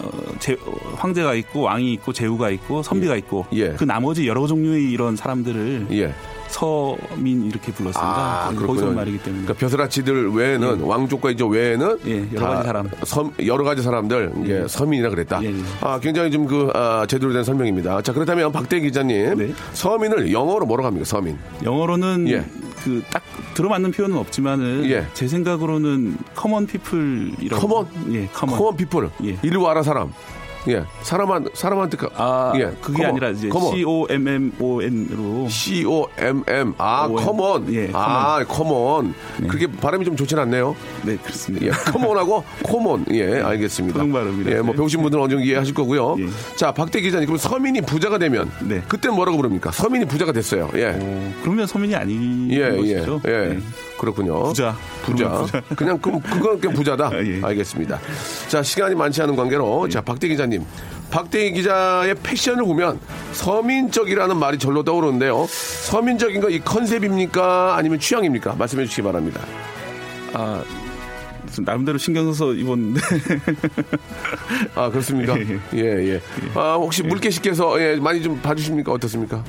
[0.00, 0.56] 어, 제,
[0.96, 3.70] 황제가 있고 왕이 있고 제후가 있고 선비가 있고 예.
[3.74, 6.14] 그 나머지 여러 종류의 이런 사람들을 예.
[6.54, 8.00] 서민 이렇게 불렀습니다.
[8.00, 8.92] 아, 거기서.
[8.92, 9.42] 말이기 때문에.
[9.42, 12.90] 그러니까 벼슬아치들 외에는 왕족과 이제 외에는 예, 여러 다 가지 사람.
[13.02, 15.42] 섬, 여러 가지 사람들 이게 서민이라 그랬다.
[15.42, 15.54] 예, 예.
[15.80, 18.02] 아 굉장히 좀그 아, 제대로 된 설명입니다.
[18.02, 19.52] 자 그렇다면 박대 기자님 네.
[19.72, 21.04] 서민을 영어로 뭐라고 합니까?
[21.04, 21.36] 서민.
[21.64, 22.44] 영어로는 예.
[22.84, 23.22] 그딱
[23.54, 25.06] 들어맞는 표현은 없지만은 예.
[25.12, 27.66] 제 생각으로는 common people이라고.
[27.66, 27.86] Common?
[28.14, 28.56] 예, common.
[28.56, 29.10] Common people.
[29.24, 29.36] 예.
[29.42, 30.12] 이리 와라 사람.
[30.68, 30.84] 예.
[31.02, 32.70] 사람한 사람한테 가- 아, 예.
[32.80, 33.10] 그게 come on.
[33.10, 33.76] 아니라 이제 common.
[33.76, 37.06] C O M M O N으로 C O M M 아.
[37.08, 37.72] Common.
[37.74, 39.14] 예, 아 common.
[39.40, 39.46] 네.
[39.48, 40.74] 그렇게 발음이 좀 좋진 않네요.
[41.04, 41.66] 네, 그렇습니다.
[41.66, 43.04] 예, 커먼하고 코먼.
[43.12, 43.98] 예, 알겠습니다.
[43.98, 44.56] 토종 발음이라서.
[44.56, 46.16] 예, 뭐 배우신 분들은 어느 정도 이해하실 거고요.
[46.20, 46.26] 예.
[46.56, 48.82] 자, 박대 기자님, 그럼 서민이 부자가 되면 네.
[48.88, 49.70] 그때 뭐라고 부릅니까?
[49.70, 50.70] 서민이 부자가 됐어요.
[50.74, 50.96] 예.
[50.98, 53.20] 어, 그러면 서민이 아닌 예, 예, 것이죠.
[53.26, 53.30] 예.
[53.30, 53.58] 네.
[53.98, 54.42] 그렇군요.
[54.44, 54.76] 부자.
[55.02, 55.28] 부자.
[55.30, 55.60] 부자.
[55.76, 57.10] 그냥 그, 그건 그냥 부자다.
[57.24, 57.40] 예.
[57.42, 57.98] 알겠습니다.
[58.48, 60.64] 자, 시간이 많지 않은 관계로 자, 박대 기자님.
[61.10, 62.98] 박대 기자의 패션을 보면
[63.32, 65.46] 서민적이라는 말이 절로 떠오르는데요.
[65.48, 67.76] 서민적인 거 이 컨셉입니까?
[67.76, 68.54] 아니면 취향입니까?
[68.56, 69.40] 말씀해 주시기 바랍니다.
[70.32, 70.62] 아,
[71.60, 73.00] 나름대로 신경 써서 입었는데.
[74.74, 75.38] 아, 그렇습니까?
[75.38, 76.20] 예, 예, 예.
[76.54, 78.90] 아, 혹시 물개 씨께서 예, 많이 좀 봐주십니까?
[78.92, 79.44] 어떻습니까?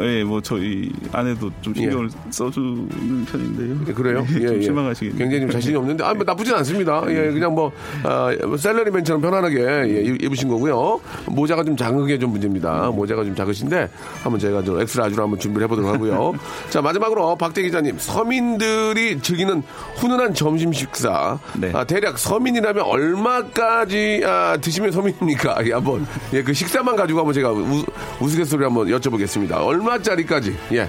[0.00, 3.76] 예, 뭐 저희 아내도 좀 신경을 써주는 편인데요.
[3.88, 4.26] 예, 그래요?
[4.28, 4.62] 좀 예, 예.
[4.62, 5.18] 실망하시겠네요.
[5.18, 7.02] 굉장히 좀 자신이 없는데, 아, 뭐 나쁘진 않습니다.
[7.08, 9.56] 예, 그냥 뭐, 아, 셀러리맨처럼 편안하게
[9.88, 11.00] 예, 입- 입으신 거고요.
[11.26, 12.90] 모자가 좀 작은 게 좀 문제입니다.
[12.94, 13.88] 모자가 좀 작으신데,
[14.22, 16.32] 한번 제가 좀 엑스라 아주로 한번 준비를 해보도록 하고요.
[16.70, 19.62] 자, 마지막으로 박대 기자님, 서민들이 즐기는
[19.96, 21.38] 훈훈한 점심 식사.
[21.58, 21.70] 네.
[21.74, 25.56] 아, 대략 서민이라면 얼마까지 아, 드시면 서민입니까?
[25.68, 27.84] 예, 한번, 예, 그 식사만 가지고 한번 제가 우,
[28.20, 29.52] 우스갯소리 한번 여쭤보겠습니다.
[29.64, 30.56] 얼마 짜리까지?
[30.72, 30.88] 예.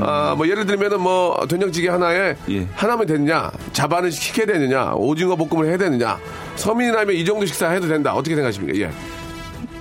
[0.00, 2.66] 아, 뭐 예를 들면은 뭐 된장찌개 하나에 예.
[2.74, 6.18] 하나면 되느냐, 자반을 시켜야 되느냐, 오징어 볶음을 해야 되느냐,
[6.56, 8.14] 서민이라면 이 정도 식사 해도 된다.
[8.14, 8.78] 어떻게 생각하십니까?
[8.80, 8.90] 예.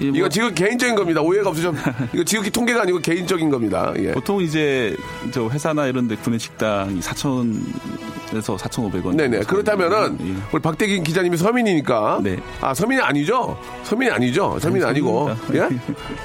[0.02, 1.22] 예, 뭐 이거 지금 개인적인 겁니다.
[1.22, 1.76] 오해가 없으시면
[2.14, 3.94] 이거 지극히 통계가 아니고 개인적인 겁니다.
[3.98, 4.12] 예.
[4.12, 4.96] 보통 이제
[5.32, 9.16] 저 회사나 이런 데 구내 식당이 4,000에서 4,500원.
[9.16, 9.40] 네네.
[9.42, 10.36] 그렇다면은 예.
[10.52, 12.38] 우리 박대긴 기자님이 서민이니까 네.
[12.62, 13.58] 아 서민이 아니죠?
[13.84, 14.58] 서민이 아니죠?
[14.60, 15.70] 서민이 아니, 아니고 예?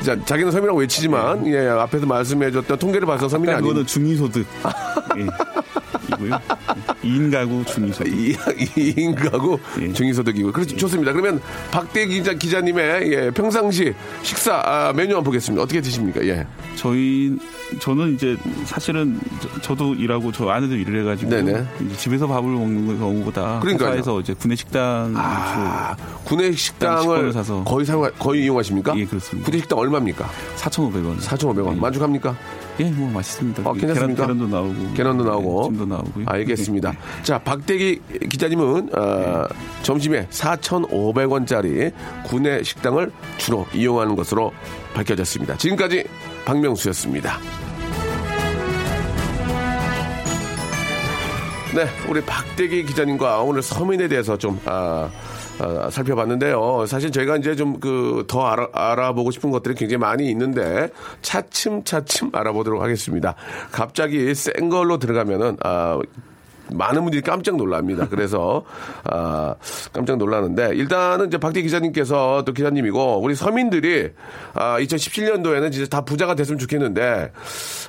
[0.05, 3.69] 자 자기는 서민이라고 외치지만 예 앞에서 말씀해줬던 통계를 봐서 서민이 아까 아니.
[3.69, 4.47] 그거는 중위소득.
[5.19, 5.27] 예.
[6.11, 6.39] 이고요.
[7.03, 8.13] 2인 가구 중위소득.
[8.13, 8.37] 이,
[8.77, 9.93] 이인 가구 예.
[9.93, 11.13] 중위소득이고 그렇지 좋습니다.
[11.13, 15.63] 그러면 박대 기자 기자님의 예, 평상시 식사 아, 메뉴 한번 보겠습니다.
[15.63, 16.25] 어떻게 드십니까?
[16.27, 16.47] 예.
[16.77, 17.37] 저희
[17.81, 19.19] 저는 이제 사실은
[19.63, 23.91] 저, 도 일하고 저 아내도 일을 해가지고 집에서 밥을 먹는 경우보다 그러니까요.
[23.91, 27.65] 회사에서 이제 구내 식당 아, 구내 식당을 식권을 사서.
[27.65, 28.97] 거의 사용 거의 이용하십니까?
[28.97, 29.47] 예, 그렇습니다.
[29.47, 30.29] 구내 식당 얼마입니까?
[30.57, 31.19] 4,500원.
[31.21, 31.77] 4,500원.
[31.77, 31.81] 예.
[31.81, 32.37] 만족합니까?
[32.81, 33.69] 예, 뭐 맛있습니다.
[33.69, 34.23] 어, 괜찮습니까?
[34.23, 35.65] 계란, 도 나오고, 계란도 나오고.
[35.65, 36.25] 예, 찜도 나오고요.
[36.27, 36.95] 알겠습니다.
[37.23, 39.47] 자, 박대기 기자님은 어,
[39.83, 41.93] 점심에 4,500원짜리
[42.25, 44.53] 구내 식당을 주로 이용하는 것으로
[44.95, 45.59] 밝혀졌습니다.
[45.59, 46.05] 지금까지
[46.47, 47.39] 박명수였습니다.
[51.75, 55.09] 네, 우리 박대기 기자님과 오늘 서민에 대해서 좀 아,
[55.61, 56.87] 아, 살펴봤는데요.
[56.87, 60.89] 사실 저희가 이제 좀 그 더 알아, 알아보고 싶은 것들이 굉장히 많이 있는데
[61.23, 63.35] 차츰차츰 알아보도록 하겠습니다.
[63.71, 65.99] 갑자기 센 걸로 들어가면은 아,
[66.73, 68.07] 많은 분들이 깜짝 놀랍니다.
[68.09, 68.65] 그래서
[69.05, 69.55] 아,
[69.93, 74.11] 깜짝 놀라는데 일단은 이제 박대 기자님께서 또 기자님이고 우리 서민들이
[74.55, 77.33] 아, 2017년도에는 진짜 다 부자가 됐으면 좋겠는데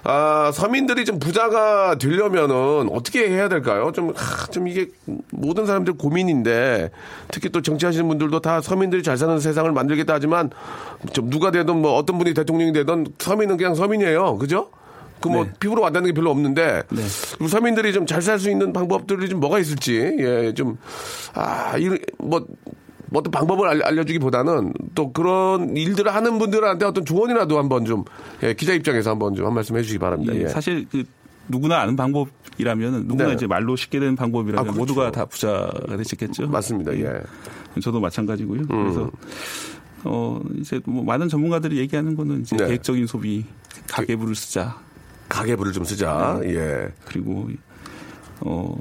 [0.03, 3.91] 아, 서민들이 좀 부자가 되려면은 어떻게 해야 될까요?
[3.93, 4.87] 좀, 아, 좀 이게
[5.31, 6.91] 모든 사람들 고민인데
[7.29, 10.49] 특히 또 정치하시는 분들도 다 서민들이 잘 사는 세상을 만들겠다 하지만
[11.13, 14.37] 좀 누가 되든 뭐 어떤 분이 대통령이 되든 서민은 그냥 서민이에요.
[14.37, 14.69] 그죠?
[15.21, 15.51] 그뭐 네.
[15.59, 17.01] 피부로 와닿는 게 별로 없는데 네.
[17.39, 22.45] 우리 서민들이 좀 잘 살 수 있는 방법들이 좀 뭐가 있을지 예좀아이뭐 뭐
[23.13, 28.05] 어떤 방법을 알- 알려주기보다는 또 그런 일들을 하는 분들한테 어떤 조언이라도 한번 좀
[28.41, 30.33] 예, 기자 입장에서 한번 좀 한 말씀 해주시기 바랍니다.
[30.35, 30.47] 예, 예.
[30.47, 31.03] 사실 그
[31.49, 33.33] 누구나 아는 방법이라면 누구나 네.
[33.33, 34.79] 이제 말로 쉽게 되는 방법이라면 아, 그렇죠.
[34.79, 36.47] 모두가 다 부자가 되시겠죠.
[36.47, 36.93] 맞습니다.
[36.97, 37.19] 예.
[37.81, 38.61] 저도 마찬가지고요.
[38.61, 38.67] 음.
[38.67, 39.11] 그래서
[40.05, 42.65] 어 이제 뭐 많은 전문가들이 얘기하는 거는 이제 네.
[42.67, 43.43] 계획적인 소비,
[43.89, 44.77] 가계부를 쓰자.
[45.31, 46.39] 가계부를 좀 쓰자.
[46.41, 46.55] 네.
[46.55, 46.87] 예.
[47.05, 47.49] 그리고
[48.41, 48.75] 어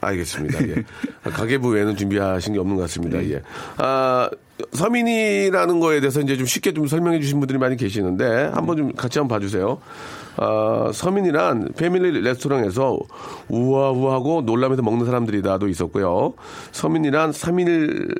[0.00, 0.68] 알겠습니다.
[0.68, 0.84] 예.
[1.30, 3.22] 가계부 외에는 준비하신 게 없는 것 같습니다.
[3.24, 3.42] 예.
[3.76, 4.30] 아,
[4.72, 9.18] 서민이라는 거에 대해서 이제 좀 쉽게 좀 설명해 주신 분들이 많이 계시는데 한번 좀 같이
[9.18, 9.80] 한번 봐주세요.
[10.36, 12.98] 아, 서민이란 패밀리 레스토랑에서
[13.48, 16.34] 우아우하고 놀라면서 먹는 사람들이다도 있었고요.
[16.72, 18.14] 서민이란 3일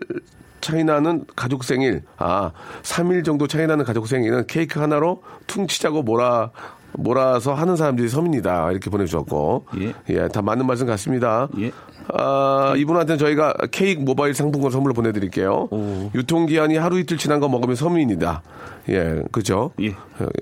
[0.61, 2.53] 차이 나는 가족 생일, 아,
[2.83, 6.51] 3일 정도 차이 나는 가족 생일은 케이크 하나로 퉁치자고 몰아,
[6.93, 8.73] 몰아서 하는 사람들이 서민이다.
[8.73, 9.67] 이렇게 보내주셨고.
[10.11, 10.29] 예.
[10.29, 11.49] 다 맞는 말씀 같습니다.
[12.13, 15.69] 아, 이분한테는 저희가 케이크 모바일 상품권 선물로 보내드릴게요.
[16.15, 18.43] 유통기한이 하루 이틀 지난 거 먹으면 서민이다.
[18.89, 19.71] 예, 그죠?
[19.81, 19.95] 예.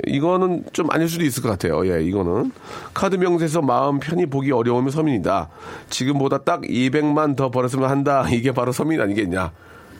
[0.06, 1.86] 이거는 좀 아닐 수도 있을 것 같아요.
[1.86, 2.50] 예, 이거는.
[2.94, 5.50] 카드 명세서 마음 편히 보기 어려우면 서민이다.
[5.90, 8.26] 지금보다 딱 200만 더 벌었으면 한다.
[8.30, 9.52] 이게 바로 서민 아니겠냐.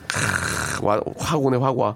[0.09, 1.95] 크, 와, 화고네, 화과.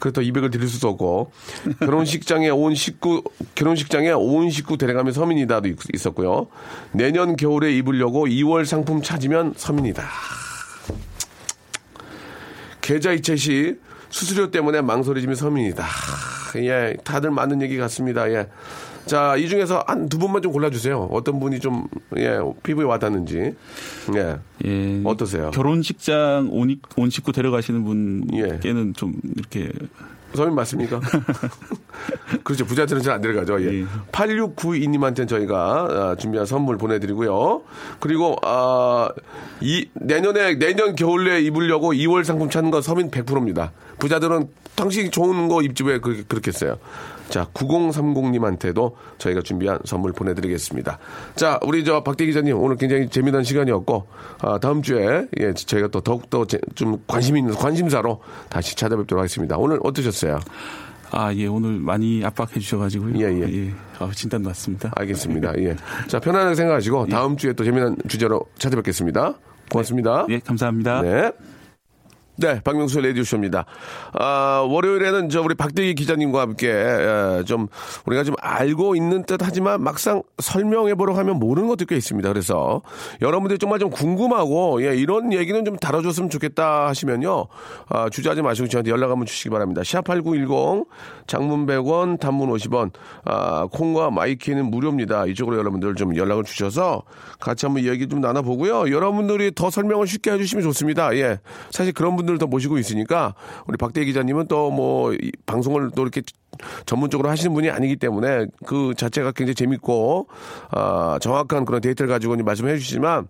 [0.00, 1.30] 그렇다고 200을 드릴 수도 없고
[1.78, 3.22] 결혼식장에 온 식구
[3.54, 6.48] 결혼식장에 온 식구 데려가면 서민이다도 있- 있었고요.
[6.90, 10.02] 내년 겨울에 입으려고 2월 상품 찾으면 서민이다.
[12.80, 13.78] 계좌 이체 시
[14.10, 15.86] 수수료 때문에 망설여지면 서민이다.
[16.56, 18.28] 예, 다들 맞는 얘기 같습니다.
[18.30, 18.48] 예.
[19.06, 21.08] 자, 이 중에서 한 두 분만 좀 골라주세요.
[21.10, 21.86] 어떤 분이 좀,
[22.16, 23.54] 예, 피부에 와닿는지.
[24.16, 24.36] 예.
[24.64, 25.00] 예.
[25.04, 25.50] 어떠세요?
[25.52, 29.70] 결혼식장 온, 이- 온 식구 데려가시는 분께는 좀 이렇게
[30.34, 31.00] 서민 맞습니까?
[32.44, 32.64] 그렇죠.
[32.64, 33.62] 부자들은 잘안 들어가죠.
[33.62, 33.84] 예.
[34.12, 37.62] 8692님한테는 저희가 아, 준비한 선물 보내드리고요.
[38.00, 39.08] 그리고, 아,
[39.60, 43.72] 이, 내년에, 내년 겨울에 입으려고 2월 상품 찾는 건 서민 100%입니다.
[44.02, 46.76] 부자들은 당신 좋은 거 입지 왜 그렇게, 그렇게 했어요.
[47.28, 50.98] 자, 9030님한테도 저희가 준비한 선물 보내드리겠습니다.
[51.36, 54.06] 자, 우리 저 박대 기자님 오늘 굉장히 재미난 시간이었고,
[54.40, 59.56] 아, 다음 주에 예, 저희가 또 더욱더 제- 좀 관심 있는 관심사로 다시 찾아뵙도록 하겠습니다.
[59.56, 60.40] 오늘 어떠셨어요?
[61.12, 63.14] 아, 예, 오늘 많이 압박해 주셔가지고요.
[63.20, 63.70] 예, 예.
[64.00, 64.90] 아, 진단 났습니다.
[64.96, 65.52] 알겠습니다.
[65.62, 65.76] 예.
[66.08, 69.34] 자, 편안하게 생각하시고 다음 주에 또 재미난 주제로 찾아뵙겠습니다.
[69.70, 70.26] 고맙습니다.
[70.28, 71.02] 예, 감사합니다.
[71.02, 71.30] 네.
[72.36, 73.66] 네, 박명수 라디오쇼입니다.
[74.14, 77.68] 아, 월요일에는 저 우리 박대기 기자님과 함께 에, 좀
[78.06, 82.26] 우리가 좀 알고 있는 듯 하지만 막상 설명해보려고 하면 모르는 것도 꽤 있습니다.
[82.30, 82.80] 그래서
[83.20, 87.48] 여러분들이 정말 좀 궁금하고 예, 이런 얘기는 좀 다뤄줬으면 좋겠다 하시면요.
[87.90, 89.82] 아, 주저하지 마시고 저한테 연락 한번 주시기 바랍니다.
[89.82, 90.86] 샵8910
[91.26, 92.92] 장문 100원 단문 50원
[93.26, 95.26] 아, 콩과 마이키는 무료입니다.
[95.26, 97.02] 이쪽으로 여러분들 좀 연락을 주셔서
[97.40, 98.90] 같이 한번 이야기 좀 나눠보고요.
[98.90, 101.14] 여러분들이 더 설명을 쉽게 해주시면 좋습니다.
[101.16, 101.38] 예.
[101.70, 103.34] 사실 그런 분 들더 모시고 있으니까
[103.66, 105.14] 우리 박대 기자님은 또 뭐
[105.46, 106.22] 방송을 또 이렇게
[106.86, 110.28] 전문적으로 하시는 분이 아니기 때문에 그 자체가 굉장히 재밌고
[110.70, 113.28] 아, 정확한 그런 데이터를 가지고 말씀해 주시지만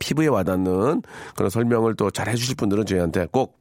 [0.00, 1.02] 피부에 와닿는
[1.36, 3.58] 그런 설명을 또 잘 해주실 분들은 저희한테 꼭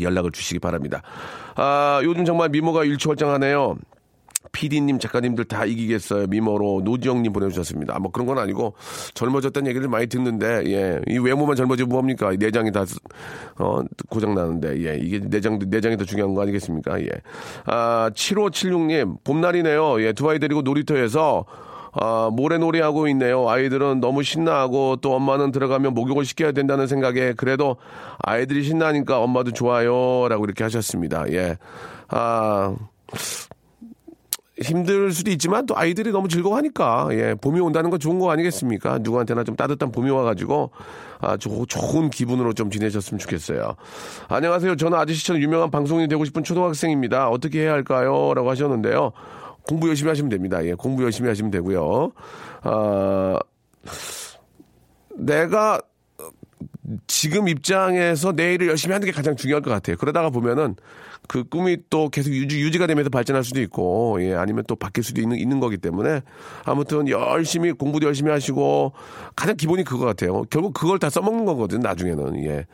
[0.00, 1.02] 연락을 주시기 바랍니다.
[1.56, 3.76] 아, 요즘 정말 미모가 일취월장하네요.
[4.52, 6.26] PD님, 작가님들 다 이기겠어요.
[6.26, 7.98] 미모로 노지영님 보내주셨습니다.
[7.98, 8.74] 뭐 그런 건 아니고
[9.14, 11.00] 젊어졌다는 얘기를 많이 듣는데, 예.
[11.08, 12.30] 이 외모만 젊어지면 뭡니까?
[12.38, 12.84] 내장이 다,
[13.58, 14.98] 어, 고장 나는데, 예.
[15.00, 17.00] 이게 내장, 내장이 더 중요한 거 아니겠습니까?
[17.00, 17.08] 예.
[17.66, 20.02] 아, 7576님, 봄날이네요.
[20.02, 20.12] 예.
[20.12, 21.44] 두 아이 데리고 놀이터에서
[21.92, 23.48] 아, 모래놀이 하고 있네요.
[23.48, 27.76] 아이들은 너무 신나하고 또 엄마는 들어가면 목욕을 시켜야 된다는 생각에 그래도
[28.18, 30.28] 아이들이 신나니까 엄마도 좋아요.
[30.28, 31.24] 라고 이렇게 하셨습니다.
[31.32, 31.56] 예.
[32.08, 32.74] 아,
[34.60, 38.98] 힘들 수도 있지만 또 아이들이 너무 즐거워하니까 예 봄이 온다는 건 좋은 거 아니겠습니까?
[38.98, 40.70] 누구한테나 좀 따뜻한 봄이 와가지고
[41.20, 43.76] 아 조, 좋은 기분으로 좀 지내셨으면 좋겠어요.
[44.28, 44.76] 안녕하세요.
[44.76, 47.28] 저는 아저씨처럼 유명한 방송인이 되고 싶은 초등학생입니다.
[47.30, 49.12] 어떻게 해야 할까요?라고 하셨는데요.
[49.62, 50.64] 공부 열심히 하시면 됩니다.
[50.64, 52.12] 예 공부 열심히 하시면 되고요.
[52.62, 53.38] 아
[55.16, 55.80] 내가
[57.06, 59.96] 지금 입장에서 내일을 열심히 하는 게 가장 중요할 것 같아요.
[59.96, 60.76] 그러다가 보면은
[61.30, 65.20] 그 꿈이 또 계속 유지, 유지가 되면서 발전할 수도 있고, 예, 아니면 또 바뀔 수도
[65.20, 66.22] 있는, 있는 거기 때문에
[66.64, 68.94] 아무튼 열심히 공부도 열심히 하시고
[69.36, 70.42] 가장 기본이 그거 같아요.
[70.50, 72.44] 결국 그걸 다 써먹는 거거든, 나중에는.
[72.46, 72.66] 예.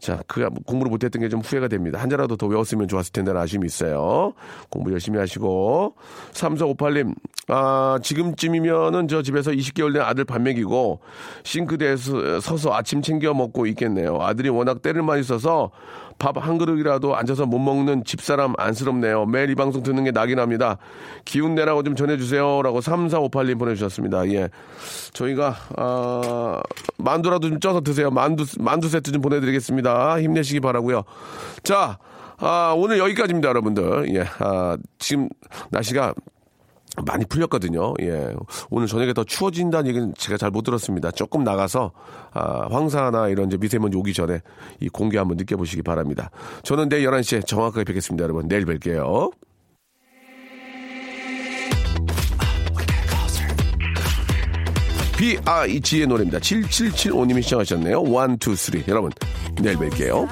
[0.00, 2.00] 자, 그 공부를 못했던 게 좀 후회가 됩니다.
[2.00, 4.32] 한 자라도 더 외웠으면 좋았을 텐데는 아쉬움이 있어요.
[4.70, 5.94] 공부 열심히 하시고.
[6.32, 7.14] 3458님,
[7.48, 11.00] 아, 지금쯤이면은 저 집에서 20개월 된 아들 밥 먹이고
[11.44, 14.22] 싱크대에서 서서 아침 챙겨 먹고 있겠네요.
[14.22, 15.70] 아들이 워낙 때를 많이 써서
[16.20, 19.26] 밥 한 그릇이라도 앉아서 못 먹는 집사람 안쓰럽네요.
[19.26, 20.76] 매일 이 방송 듣는 게 낙이 납니다.
[21.24, 22.62] 기운 내라고 좀 전해주세요.
[22.62, 24.28] 라고 3458님 보내주셨습니다.
[24.30, 24.48] 예.
[25.12, 26.60] 저희가, 아,
[26.98, 28.10] 만두라도 좀 쪄서 드세요.
[28.10, 30.20] 만두, 만두 세트 좀 보내드리겠습니다.
[30.20, 31.02] 힘내시기 바라고요
[31.62, 31.98] 자,
[32.38, 34.14] 아, 오늘 여기까지입니다, 여러분들.
[34.14, 34.24] 예.
[34.38, 35.28] 아, 지금
[35.70, 36.14] 날씨가
[37.06, 37.94] 많이 풀렸거든요.
[38.00, 38.32] 예.
[38.70, 41.10] 오늘 저녁에 더 추워진다는 얘기는 제가 잘 못 들었습니다.
[41.12, 41.92] 조금 나가서,
[42.32, 44.40] 아, 황사나 이런 이제 미세먼지 오기 전에
[44.80, 46.30] 이 공기 한번 느껴보시기 바랍니다.
[46.64, 48.48] 저는 내일 11시에 정확하게 뵙겠습니다, 여러분.
[48.48, 49.30] 내일 뵐게요.
[55.16, 56.38] B.I.G의 노래입니다.
[56.38, 58.02] 7775님이 시청하셨네요.
[58.02, 58.82] 1, 2, 3.
[58.88, 59.12] 여러분,
[59.60, 60.26] 내일 뵐게요.